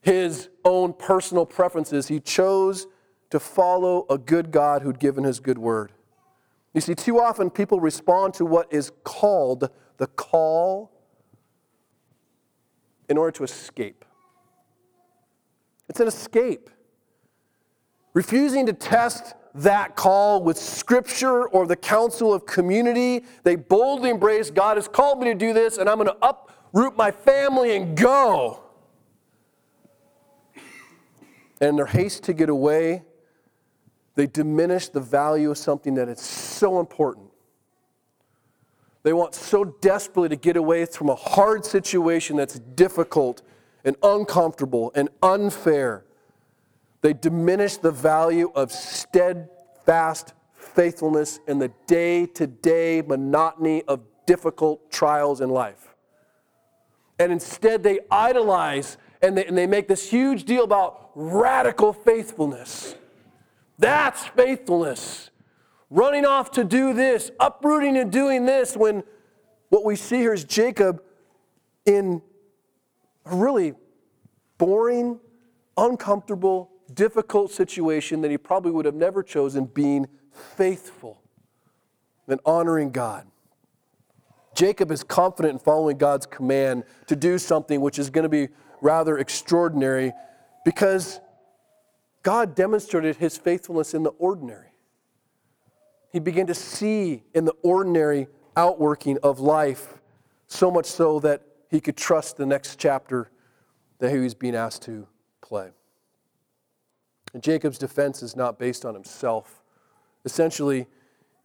[0.00, 2.08] his own personal preferences.
[2.08, 2.88] He chose
[3.30, 5.92] to follow a good God who'd given his good word.
[6.74, 10.90] You see, too often people respond to what is called the call
[13.08, 14.04] in order to escape.
[15.88, 16.70] It's an escape.
[18.14, 23.24] Refusing to test that call with scripture or the counsel of community.
[23.42, 26.96] They boldly embrace God has called me to do this, and I'm going to uproot
[26.96, 28.62] my family and go.
[31.60, 33.02] And in their haste to get away,
[34.14, 37.28] they diminish the value of something that is so important.
[39.02, 43.42] They want so desperately to get away from a hard situation that's difficult
[43.84, 46.04] and uncomfortable and unfair
[47.02, 54.90] they diminish the value of steadfast faithfulness in the day to day monotony of difficult
[54.90, 55.94] trials in life.
[57.18, 62.94] And instead, they idolize and they, and they make this huge deal about radical faithfulness.
[63.82, 65.30] That's faithfulness.
[65.90, 69.02] Running off to do this, uprooting and doing this, when
[69.70, 71.02] what we see here is Jacob
[71.84, 72.22] in
[73.26, 73.74] a really
[74.56, 75.18] boring,
[75.76, 81.20] uncomfortable, difficult situation that he probably would have never chosen, being faithful
[82.28, 83.26] and honoring God.
[84.54, 88.48] Jacob is confident in following God's command to do something which is going to be
[88.80, 90.12] rather extraordinary
[90.64, 91.18] because
[92.22, 94.68] God demonstrated his faithfulness in the ordinary.
[96.12, 99.98] He began to see in the ordinary outworking of life,
[100.46, 103.30] so much so that he could trust the next chapter
[103.98, 105.06] that he was being asked to
[105.40, 105.70] play.
[107.32, 109.62] And Jacob's defense is not based on himself.
[110.24, 110.86] Essentially,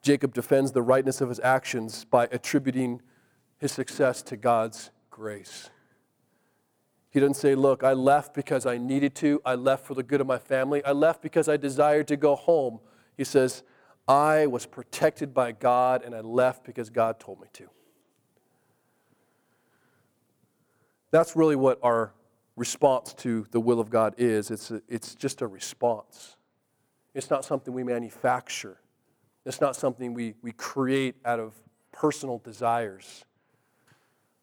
[0.02, 3.02] Jacob defends the rightness of his actions by attributing
[3.58, 5.70] his success to God's grace.
[7.10, 9.42] He doesn't say, Look, I left because I needed to.
[9.46, 10.84] I left for the good of my family.
[10.84, 12.80] I left because I desired to go home.
[13.16, 13.64] He says,
[14.08, 17.70] I was protected by God and I left because God told me to.
[21.12, 22.14] That's really what our
[22.56, 24.52] response to the will of God is.
[24.52, 26.36] It's, a, it's just a response.
[27.14, 28.78] It's not something we manufacture,
[29.46, 31.54] it's not something we, we create out of
[31.92, 33.26] personal desires.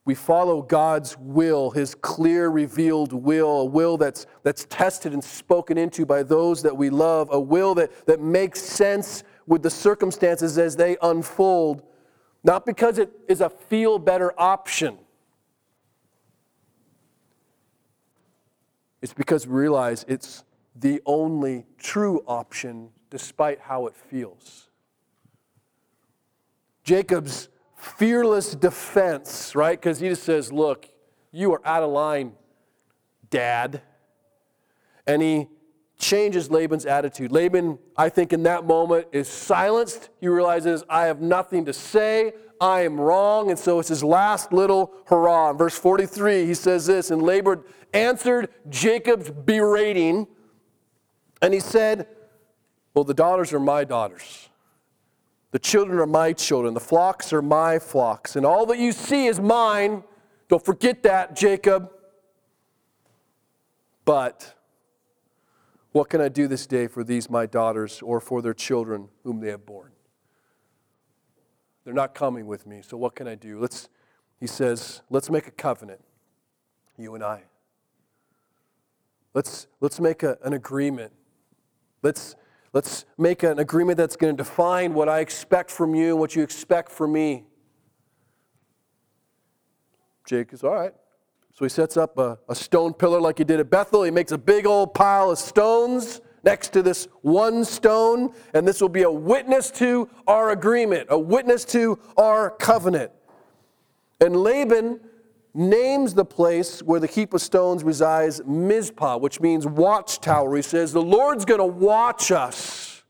[0.04, 5.78] We follow God's will, His clear, revealed will, a will that's, that's tested and spoken
[5.78, 10.58] into by those that we love, a will that, that makes sense with the circumstances
[10.58, 11.83] as they unfold,
[12.42, 14.98] not because it is a feel better option,
[19.04, 24.70] It's because we realize it's the only true option despite how it feels.
[26.85, 27.50] Jacob's
[27.85, 29.78] fearless defense, right?
[29.78, 30.88] Because he just says, Look,
[31.30, 32.32] you are out of line,
[33.30, 33.82] dad.
[35.06, 35.48] And he
[35.98, 37.30] changes Laban's attitude.
[37.30, 40.08] Laban, I think, in that moment is silenced.
[40.20, 42.32] He realizes, I have nothing to say.
[42.60, 43.50] I am wrong.
[43.50, 45.50] And so it's his last little hurrah.
[45.50, 47.62] In verse 43, he says this And Laban
[47.92, 50.26] answered Jacob's berating,
[51.42, 52.08] and he said,
[52.94, 54.48] Well, the daughters are my daughters.
[55.55, 56.75] The children are my children.
[56.75, 58.35] The flocks are my flocks.
[58.35, 60.02] And all that you see is mine.
[60.48, 61.92] Don't forget that, Jacob.
[64.05, 64.52] But
[65.92, 69.38] what can I do this day for these my daughters or for their children whom
[69.38, 69.92] they have borne?
[71.85, 73.61] They're not coming with me, so what can I do?
[73.61, 73.88] Let's,
[74.40, 76.00] he says, let's make a covenant,
[76.98, 77.44] you and I.
[79.35, 81.13] Let's, let's make a, an agreement.
[82.02, 82.35] Let's,
[82.75, 86.37] let's make an agreement that's going to define what I expect from you and what
[86.37, 87.44] you expect from me.
[90.27, 90.92] Jake is all right.
[91.54, 94.02] So he sets up a, a stone pillar like he did at Bethel.
[94.02, 98.81] He makes a big old pile of stones next to this one stone, and this
[98.81, 103.12] will be a witness to our agreement, a witness to our covenant.
[104.20, 105.00] And Laban
[105.55, 110.57] names the place where the heap of stones resides Mizpah, which means watchtower.
[110.57, 113.02] He says, The Lord's going to watch us.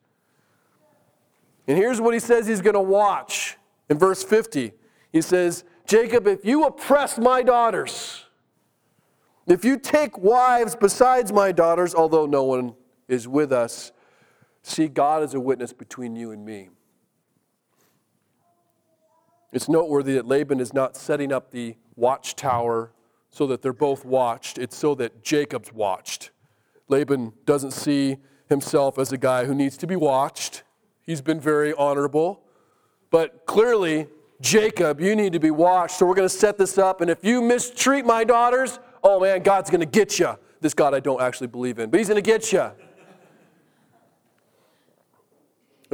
[1.67, 3.57] And here's what he says he's going to watch
[3.89, 4.73] in verse 50.
[5.13, 8.25] He says, Jacob, if you oppress my daughters,
[9.47, 12.75] if you take wives besides my daughters, although no one
[13.09, 13.93] is with us,
[14.63, 16.69] see God as a witness between you and me.
[19.55, 22.91] It's noteworthy that Laban is not setting up the watchtower
[23.31, 26.31] so that they're both watched, it's so that Jacob's watched.
[26.89, 28.17] Laban doesn't see
[28.49, 30.65] himself as a guy who needs to be watched.
[31.03, 32.43] He's been very honorable.
[33.11, 34.09] But clearly,
[34.41, 35.99] Jacob, you need to be watched.
[35.99, 37.01] So we're going to set this up.
[37.01, 40.37] And if you mistreat my daughters, oh man, God's going to get you.
[40.61, 42.71] This God I don't actually believe in, but he's going to get you.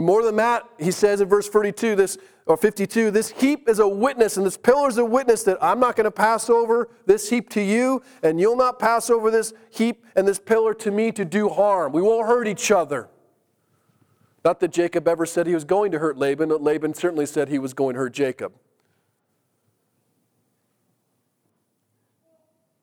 [0.00, 3.80] And more than that, he says in verse 42, this or 52, this heap is
[3.80, 6.88] a witness, and this pillar is a witness that I'm not going to pass over
[7.04, 10.90] this heap to you, and you'll not pass over this heap and this pillar to
[10.90, 11.92] me to do harm.
[11.92, 13.10] We won't hurt each other.
[14.42, 17.50] Not that Jacob ever said he was going to hurt Laban, but Laban certainly said
[17.50, 18.54] he was going to hurt Jacob.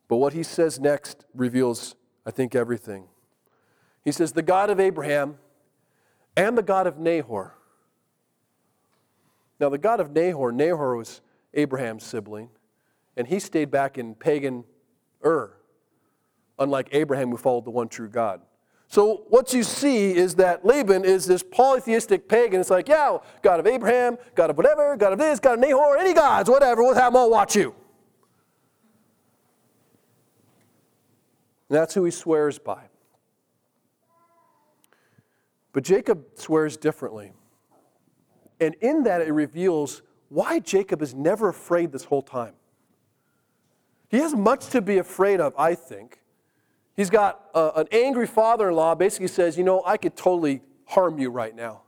[0.07, 1.95] But what he says next reveals,
[2.27, 3.05] I think, everything.
[4.05, 5.39] He says, The God of Abraham
[6.37, 7.55] and the God of Nahor.
[9.59, 11.21] Now, the God of Nahor, Nahor was
[11.55, 12.49] Abraham's sibling,
[13.17, 14.63] and he stayed back in pagan
[15.25, 15.57] Ur,
[16.59, 18.41] unlike Abraham who followed the one true God.
[18.87, 22.61] So, what you see is that Laban is this polytheistic pagan.
[22.61, 25.97] It's like, yeah, God of Abraham, God of whatever, God of this, God of Nahor,
[25.97, 27.73] any gods, whatever, we'll have them all watch you.
[31.67, 32.86] And that's who he swears by.
[35.77, 37.33] But Jacob swears differently.
[38.59, 42.53] And in that, it reveals why Jacob is never afraid this whole time.
[44.09, 46.19] He has much to be afraid of, I think.
[46.95, 50.61] He's got a, an angry father in law, basically says, You know, I could totally
[50.85, 51.83] harm you right now.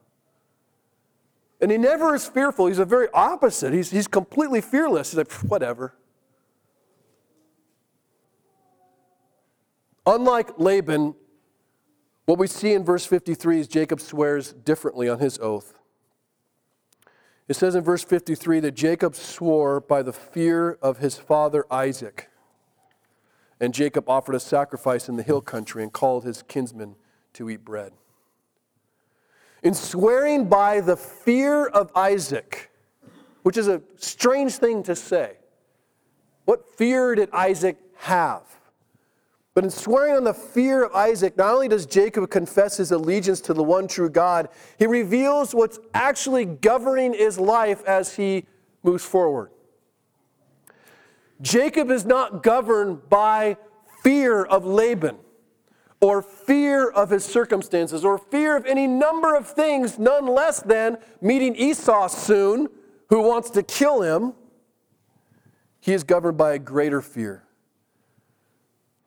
[1.59, 2.67] And he never is fearful.
[2.67, 3.73] He's a very opposite.
[3.73, 5.13] He's, he's completely fearless.
[5.13, 5.95] He's like, whatever.
[10.05, 11.15] Unlike Laban,
[12.29, 15.73] what we see in verse 53 is Jacob swears differently on his oath.
[17.47, 22.29] It says in verse 53 that Jacob swore by the fear of his father Isaac.
[23.59, 26.97] And Jacob offered a sacrifice in the hill country and called his kinsmen
[27.33, 27.93] to eat bread.
[29.63, 32.69] In swearing by the fear of Isaac,
[33.41, 35.37] which is a strange thing to say,
[36.45, 38.58] what fear did Isaac have?
[39.55, 43.41] But in swearing on the fear of Isaac, not only does Jacob confess his allegiance
[43.41, 48.45] to the one true God, he reveals what's actually governing his life as he
[48.83, 49.49] moves forward.
[51.41, 53.57] Jacob is not governed by
[54.03, 55.17] fear of Laban
[56.01, 60.97] or fear of his circumstances or fear of any number of things, none less than
[61.21, 62.69] meeting Esau soon,
[63.09, 64.33] who wants to kill him.
[65.81, 67.43] He is governed by a greater fear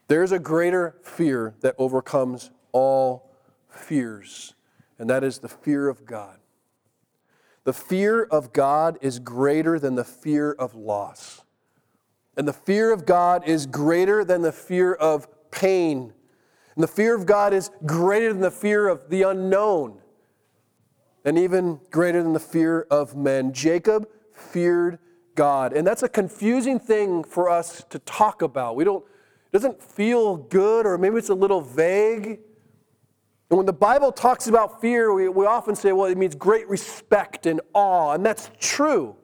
[0.09, 3.31] there's a greater fear that overcomes all
[3.69, 4.55] fears,
[4.99, 6.39] and that is the fear of God.
[7.65, 11.43] The fear of God is greater than the fear of loss.
[12.37, 16.13] And the fear of God is greater than the fear of pain.
[16.75, 20.01] And the fear of God is greater than the fear of the unknown.
[21.25, 23.53] And even greater than the fear of men.
[23.53, 24.99] Jacob feared
[25.35, 25.73] God.
[25.73, 28.75] And that's a confusing thing for us to talk about.
[28.75, 29.05] We don't
[29.53, 32.41] doesn't feel good or maybe it's a little vague.
[33.51, 36.67] And when the Bible talks about fear, we, we often say, well, it means great
[36.71, 39.15] respect and awe, and that's true.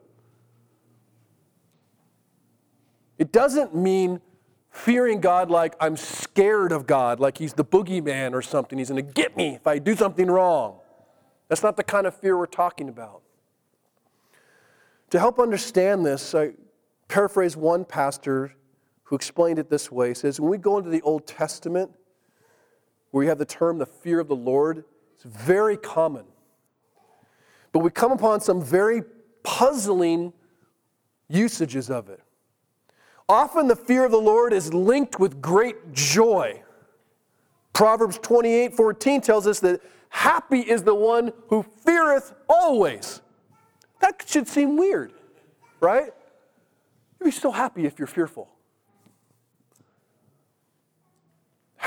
[3.17, 4.21] It doesn't mean
[4.69, 8.77] fearing God like I'm scared of God, like he's the boogeyman or something.
[8.77, 10.79] He's going to get me if I do something wrong.
[11.47, 13.23] That's not the kind of fear we're talking about.
[15.09, 16.51] To help understand this, I
[17.07, 18.53] paraphrase one pastor
[19.09, 20.09] who explained it this way.
[20.09, 21.89] He says, When we go into the Old Testament,
[23.09, 24.83] where we have the term the fear of the Lord,
[25.15, 26.25] it's very common.
[27.71, 29.01] But we come upon some very
[29.41, 30.31] puzzling
[31.27, 32.21] usages of it.
[33.27, 36.61] Often the fear of the Lord is linked with great joy.
[37.73, 43.21] Proverbs 28 14 tells us that happy is the one who feareth always.
[44.01, 45.13] That should seem weird,
[45.79, 46.13] right?
[47.19, 48.49] You'd be so happy if you're fearful.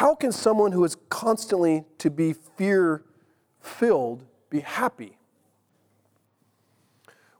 [0.03, 3.05] How can someone who is constantly to be fear
[3.61, 5.17] filled be happy?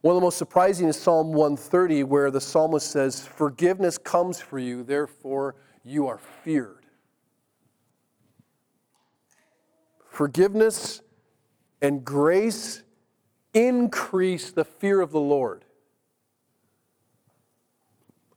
[0.01, 4.61] One of the most surprising is Psalm 130, where the psalmist says, Forgiveness comes for
[4.61, 6.87] you, therefore you are feared.
[10.09, 11.03] Forgiveness
[11.81, 12.85] and grace
[13.55, 15.65] increase the fear of the Lord.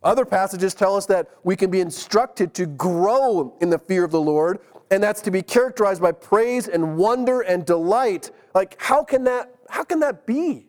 [0.05, 4.11] Other passages tell us that we can be instructed to grow in the fear of
[4.11, 4.59] the Lord,
[4.91, 8.29] and that's to be characterized by praise and wonder and delight.
[8.53, 10.67] Like, how can that, how can that be?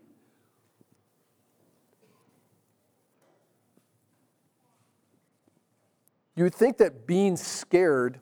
[6.35, 8.21] You would think that being scared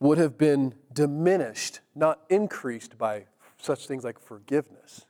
[0.00, 3.26] would have been diminished, not increased by
[3.58, 5.06] such things like forgiveness.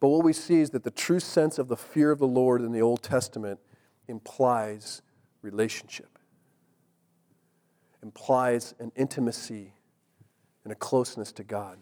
[0.00, 2.62] But what we see is that the true sense of the fear of the Lord
[2.62, 3.58] in the Old Testament
[4.06, 5.02] implies
[5.42, 6.18] relationship,
[8.02, 9.74] implies an intimacy
[10.64, 11.78] and a closeness to God.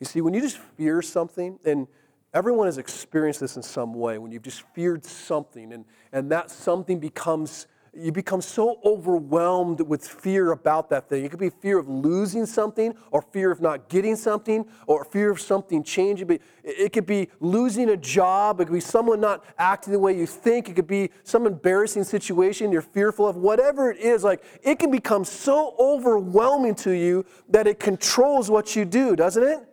[0.00, 1.86] You see, when you just fear something, and
[2.34, 6.50] Everyone has experienced this in some way when you've just feared something and, and that
[6.50, 11.24] something becomes, you become so overwhelmed with fear about that thing.
[11.24, 15.30] It could be fear of losing something or fear of not getting something or fear
[15.30, 16.26] of something changing.
[16.26, 18.60] But it could be losing a job.
[18.60, 20.68] It could be someone not acting the way you think.
[20.68, 23.36] It could be some embarrassing situation you're fearful of.
[23.36, 28.74] Whatever it is, like it can become so overwhelming to you that it controls what
[28.74, 29.67] you do, doesn't it?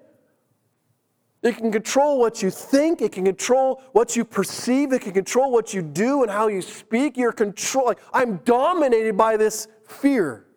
[1.45, 3.03] It can control what you think.
[3.03, 4.91] It can control what you perceive.
[4.93, 7.17] It can control what you do and how you speak.
[7.17, 7.85] You're control.
[7.85, 10.47] Like, I'm dominated by this fear.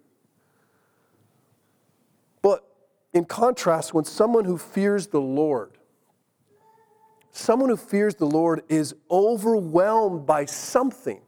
[2.41, 2.65] But
[3.13, 5.77] in contrast, when someone who fears the Lord,
[7.33, 11.21] someone who fears the Lord is overwhelmed by something.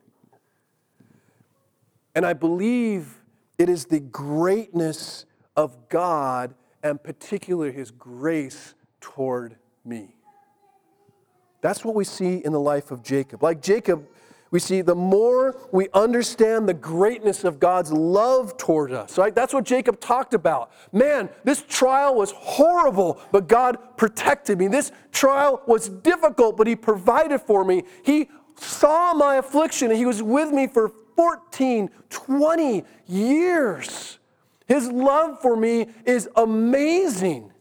[2.15, 3.21] And I believe
[3.59, 10.15] it is the greatness of God and particularly his grace toward me.
[11.61, 13.43] That's what we see in the life of Jacob.
[13.43, 14.07] Like Jacob,
[14.51, 19.35] we see the more we understand the greatness of God's love toward us, right?
[19.35, 20.73] That's what Jacob talked about.
[20.93, 24.67] Man, this trial was horrible, but God protected me.
[24.67, 27.85] This trial was difficult, but He provided for me.
[28.03, 34.19] He saw my affliction and He was with me for 14, 20 years.
[34.67, 37.53] His love for me is amazing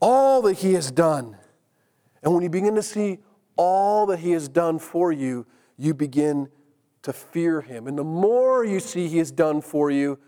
[0.00, 1.36] all that He has done.
[2.22, 3.18] And when you begin to see
[3.56, 5.46] all that He has done for you,
[5.76, 6.48] you begin
[7.02, 7.86] to fear Him.
[7.86, 10.18] And the more you see He has done for you,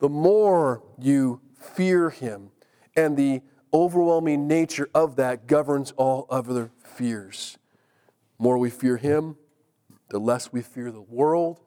[0.00, 2.50] the more you fear Him.
[2.96, 3.42] And the
[3.72, 7.58] overwhelming nature of that governs all other fears.
[8.38, 9.36] The more we fear Him,
[10.10, 11.60] the less we fear the world,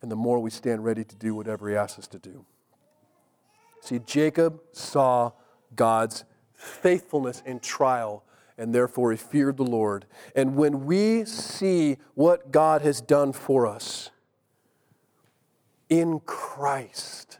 [0.00, 2.46] and the more we stand ready to do whatever He asks us to do.
[3.80, 5.32] See, Jacob saw
[5.74, 6.24] God's
[6.54, 8.24] faithfulness in trial,
[8.56, 10.06] and therefore he feared the Lord.
[10.34, 14.10] And when we see what God has done for us
[15.88, 17.38] in Christ,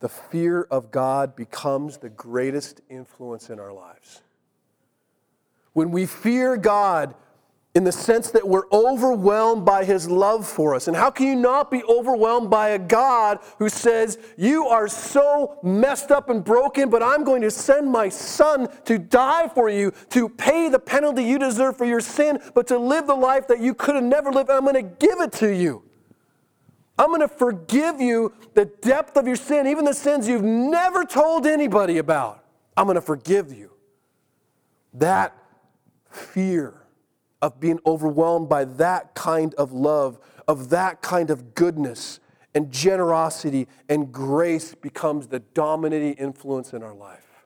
[0.00, 4.22] the fear of God becomes the greatest influence in our lives.
[5.72, 7.14] When we fear God,
[7.74, 10.86] in the sense that we're overwhelmed by his love for us.
[10.86, 15.58] And how can you not be overwhelmed by a God who says, You are so
[15.62, 19.92] messed up and broken, but I'm going to send my son to die for you,
[20.10, 23.60] to pay the penalty you deserve for your sin, but to live the life that
[23.60, 24.50] you could have never lived.
[24.50, 25.82] I'm going to give it to you.
[26.96, 31.04] I'm going to forgive you the depth of your sin, even the sins you've never
[31.04, 32.44] told anybody about.
[32.76, 33.72] I'm going to forgive you.
[34.92, 35.36] That
[36.08, 36.83] fear
[37.44, 40.18] of being overwhelmed by that kind of love,
[40.48, 42.18] of that kind of goodness
[42.54, 47.44] and generosity and grace becomes the dominating influence in our life.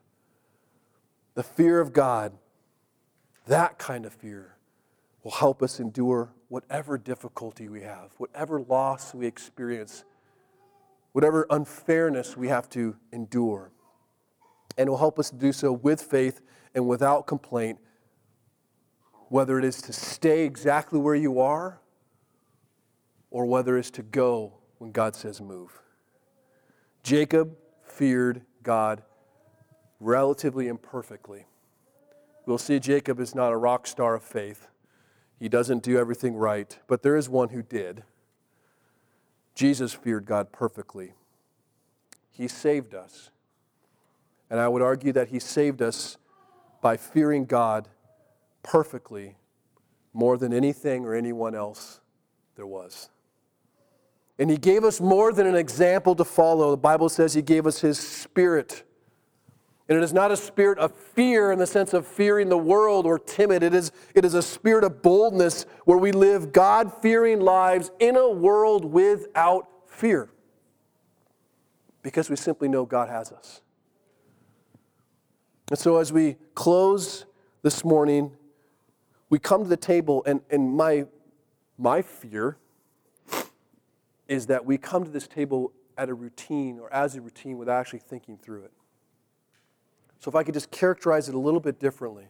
[1.33, 2.31] The fear of God
[3.47, 4.55] That kind of fear
[5.23, 10.05] will help us endure whatever difficulty we have, whatever loss we experience,
[11.13, 13.71] whatever unfairness we have to endure.
[14.77, 16.41] And it will help us do so with faith
[16.75, 17.79] and without complaint,
[19.29, 21.79] whether it is to stay exactly where you are
[23.31, 25.81] or whether it's to go when God says move.
[27.03, 29.03] Jacob feared God
[29.99, 31.45] relatively imperfectly.
[32.45, 34.67] We'll see Jacob is not a rock star of faith.
[35.39, 38.03] He doesn't do everything right, but there is one who did.
[39.53, 41.13] Jesus feared God perfectly.
[42.31, 43.29] He saved us.
[44.49, 46.17] And I would argue that he saved us
[46.81, 47.89] by fearing God
[48.63, 49.35] perfectly
[50.13, 51.99] more than anything or anyone else
[52.55, 53.09] there was.
[54.37, 56.71] And he gave us more than an example to follow.
[56.71, 58.83] The Bible says he gave us his spirit.
[59.89, 63.05] And it is not a spirit of fear in the sense of fearing the world
[63.05, 63.63] or timid.
[63.63, 68.15] It is, it is a spirit of boldness where we live God fearing lives in
[68.15, 70.29] a world without fear.
[72.01, 73.61] Because we simply know God has us.
[75.69, 77.25] And so as we close
[77.61, 78.31] this morning,
[79.29, 81.05] we come to the table, and, and my,
[81.77, 82.57] my fear
[84.27, 87.79] is that we come to this table at a routine or as a routine without
[87.79, 88.71] actually thinking through it.
[90.19, 92.27] So, if I could just characterize it a little bit differently,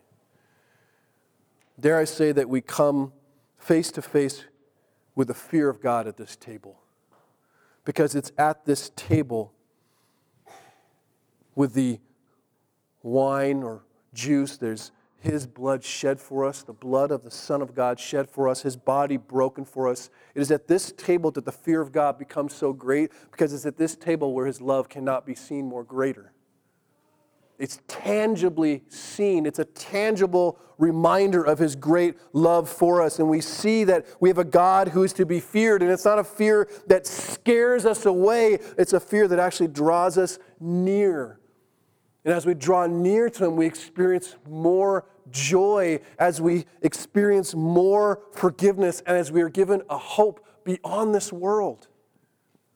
[1.79, 3.13] dare I say that we come
[3.57, 4.45] face to face
[5.15, 6.79] with the fear of God at this table.
[7.83, 9.53] Because it's at this table
[11.55, 11.99] with the
[13.01, 13.81] wine or
[14.13, 18.29] juice, there's his blood shed for us, the blood of the Son of God shed
[18.29, 20.09] for us, his body broken for us.
[20.33, 23.65] It is at this table that the fear of God becomes so great because it's
[23.65, 26.31] at this table where his love cannot be seen more greater.
[27.57, 29.45] It's tangibly seen.
[29.45, 33.19] It's a tangible reminder of his great love for us.
[33.19, 35.81] And we see that we have a God who is to be feared.
[35.81, 40.17] And it's not a fear that scares us away, it's a fear that actually draws
[40.17, 41.38] us near
[42.25, 48.21] and as we draw near to Him, we experience more joy, as we experience more
[48.33, 51.87] forgiveness, and as we are given a hope beyond this world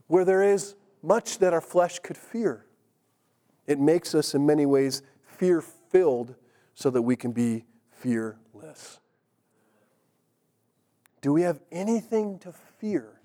[0.08, 2.66] where there is much that our flesh could fear.
[3.66, 6.36] It makes us, in many ways, fear filled
[6.74, 9.00] so that we can be fearless.
[11.22, 13.22] Do we have anything to fear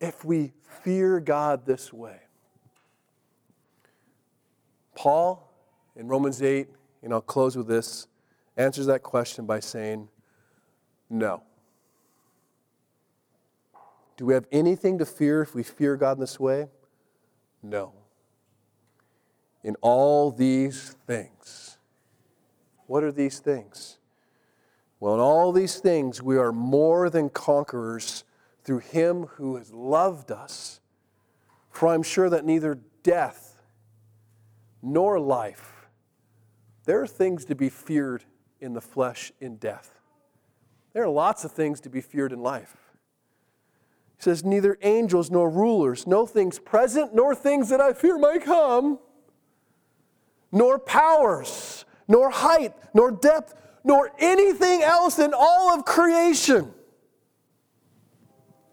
[0.00, 0.52] if we
[0.82, 2.20] fear God this way?
[4.96, 5.52] Paul
[5.94, 6.66] in Romans 8,
[7.02, 8.08] and I'll close with this,
[8.56, 10.08] answers that question by saying,
[11.08, 11.42] no.
[14.16, 16.68] Do we have anything to fear if we fear God in this way?
[17.62, 17.92] No.
[19.62, 21.78] In all these things.
[22.86, 23.98] What are these things?
[24.98, 28.24] Well, in all these things, we are more than conquerors
[28.64, 30.80] through Him who has loved us.
[31.70, 33.45] For I'm sure that neither death,
[34.86, 35.88] nor life.
[36.84, 38.24] There are things to be feared
[38.60, 40.00] in the flesh in death.
[40.92, 42.76] There are lots of things to be feared in life.
[44.16, 48.44] He says, Neither angels nor rulers, no things present nor things that I fear might
[48.44, 48.98] come,
[50.52, 56.72] nor powers, nor height, nor depth, nor anything else in all of creation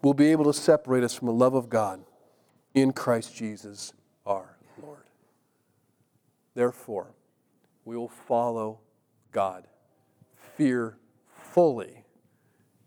[0.02, 2.04] will be able to separate us from the love of God
[2.74, 3.92] in Christ Jesus
[6.54, 7.14] Therefore,
[7.84, 8.80] we will follow
[9.32, 9.66] God
[10.56, 10.96] fear
[11.26, 12.04] fully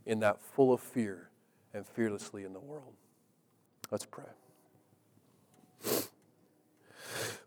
[0.06, 1.30] in that full of fear
[1.74, 2.94] and fearlessly in the world.
[3.92, 4.24] Let's pray.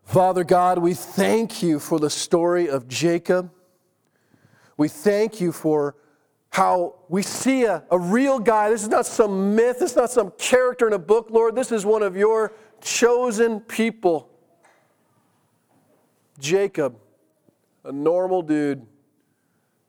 [0.03, 3.51] Father God, we thank you for the story of Jacob.
[4.77, 5.95] We thank you for
[6.49, 8.69] how we see a, a real guy.
[8.69, 11.55] This is not some myth, this is not some character in a book, Lord.
[11.55, 14.30] This is one of your chosen people
[16.41, 16.97] Jacob,
[17.85, 18.85] a normal dude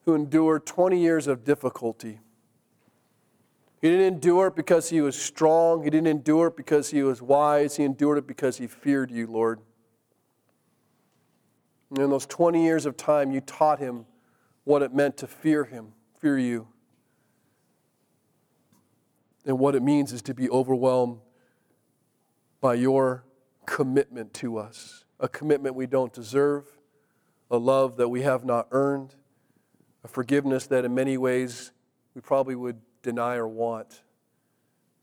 [0.04, 2.20] who endured 20 years of difficulty.
[3.80, 5.82] He didn't endure it because he was strong.
[5.82, 7.76] He didn't endure it because he was wise.
[7.76, 9.60] He endured it because he feared you, Lord.
[11.90, 14.06] And in those 20 years of time, you taught him
[14.64, 15.88] what it meant to fear him,
[16.20, 16.68] fear you.
[19.44, 21.18] And what it means is to be overwhelmed
[22.60, 23.24] by your
[23.66, 26.66] commitment to us a commitment we don't deserve,
[27.50, 29.14] a love that we have not earned,
[30.04, 31.70] a forgiveness that in many ways
[32.14, 34.02] we probably would deny or want.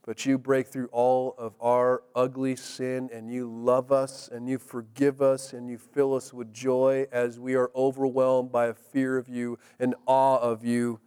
[0.06, 4.58] but you break through all of our ugly sin and you love us and you
[4.58, 9.18] forgive us and you fill us with joy as we are overwhelmed by a fear
[9.18, 10.98] of you and awe of you.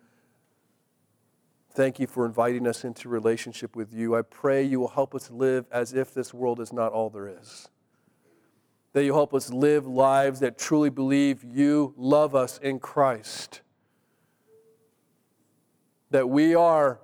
[1.72, 4.16] Thank you for inviting us into relationship with you.
[4.16, 7.28] I pray you will help us live as if this world is not all there
[7.28, 7.68] is.
[8.94, 13.62] That you help us live lives that truly believe you love us in Christ.
[16.12, 17.00] That we are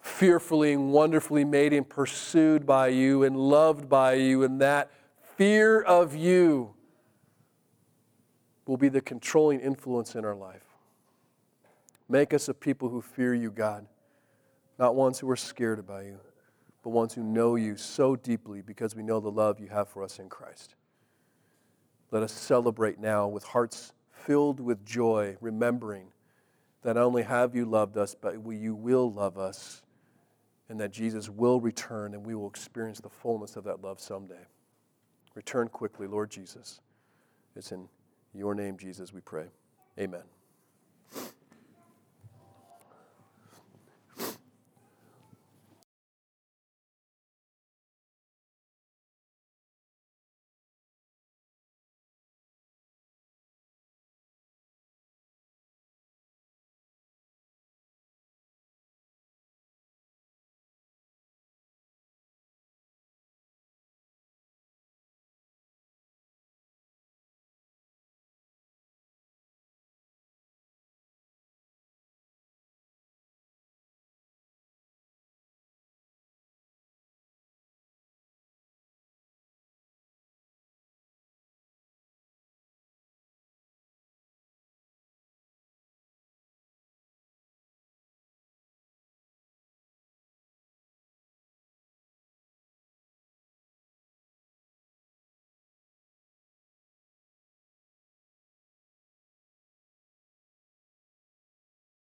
[0.00, 4.90] fearfully and wonderfully made and pursued by you and loved by you, and that
[5.36, 6.74] fear of you
[8.66, 10.64] will be the controlling influence in our life.
[12.08, 13.86] Make us a people who fear you, God,
[14.78, 16.18] not ones who are scared about you,
[16.82, 20.04] but ones who know you so deeply because we know the love you have for
[20.04, 20.74] us in Christ.
[22.10, 26.08] Let us celebrate now with hearts filled with joy, remembering
[26.82, 29.82] that not only have you loved us, but you will love us
[30.68, 34.46] and that Jesus will return and we will experience the fullness of that love someday.
[35.34, 36.80] Return quickly, Lord Jesus.
[37.54, 37.88] It's in
[38.34, 39.46] your name, Jesus, we pray.
[39.98, 40.35] Amen.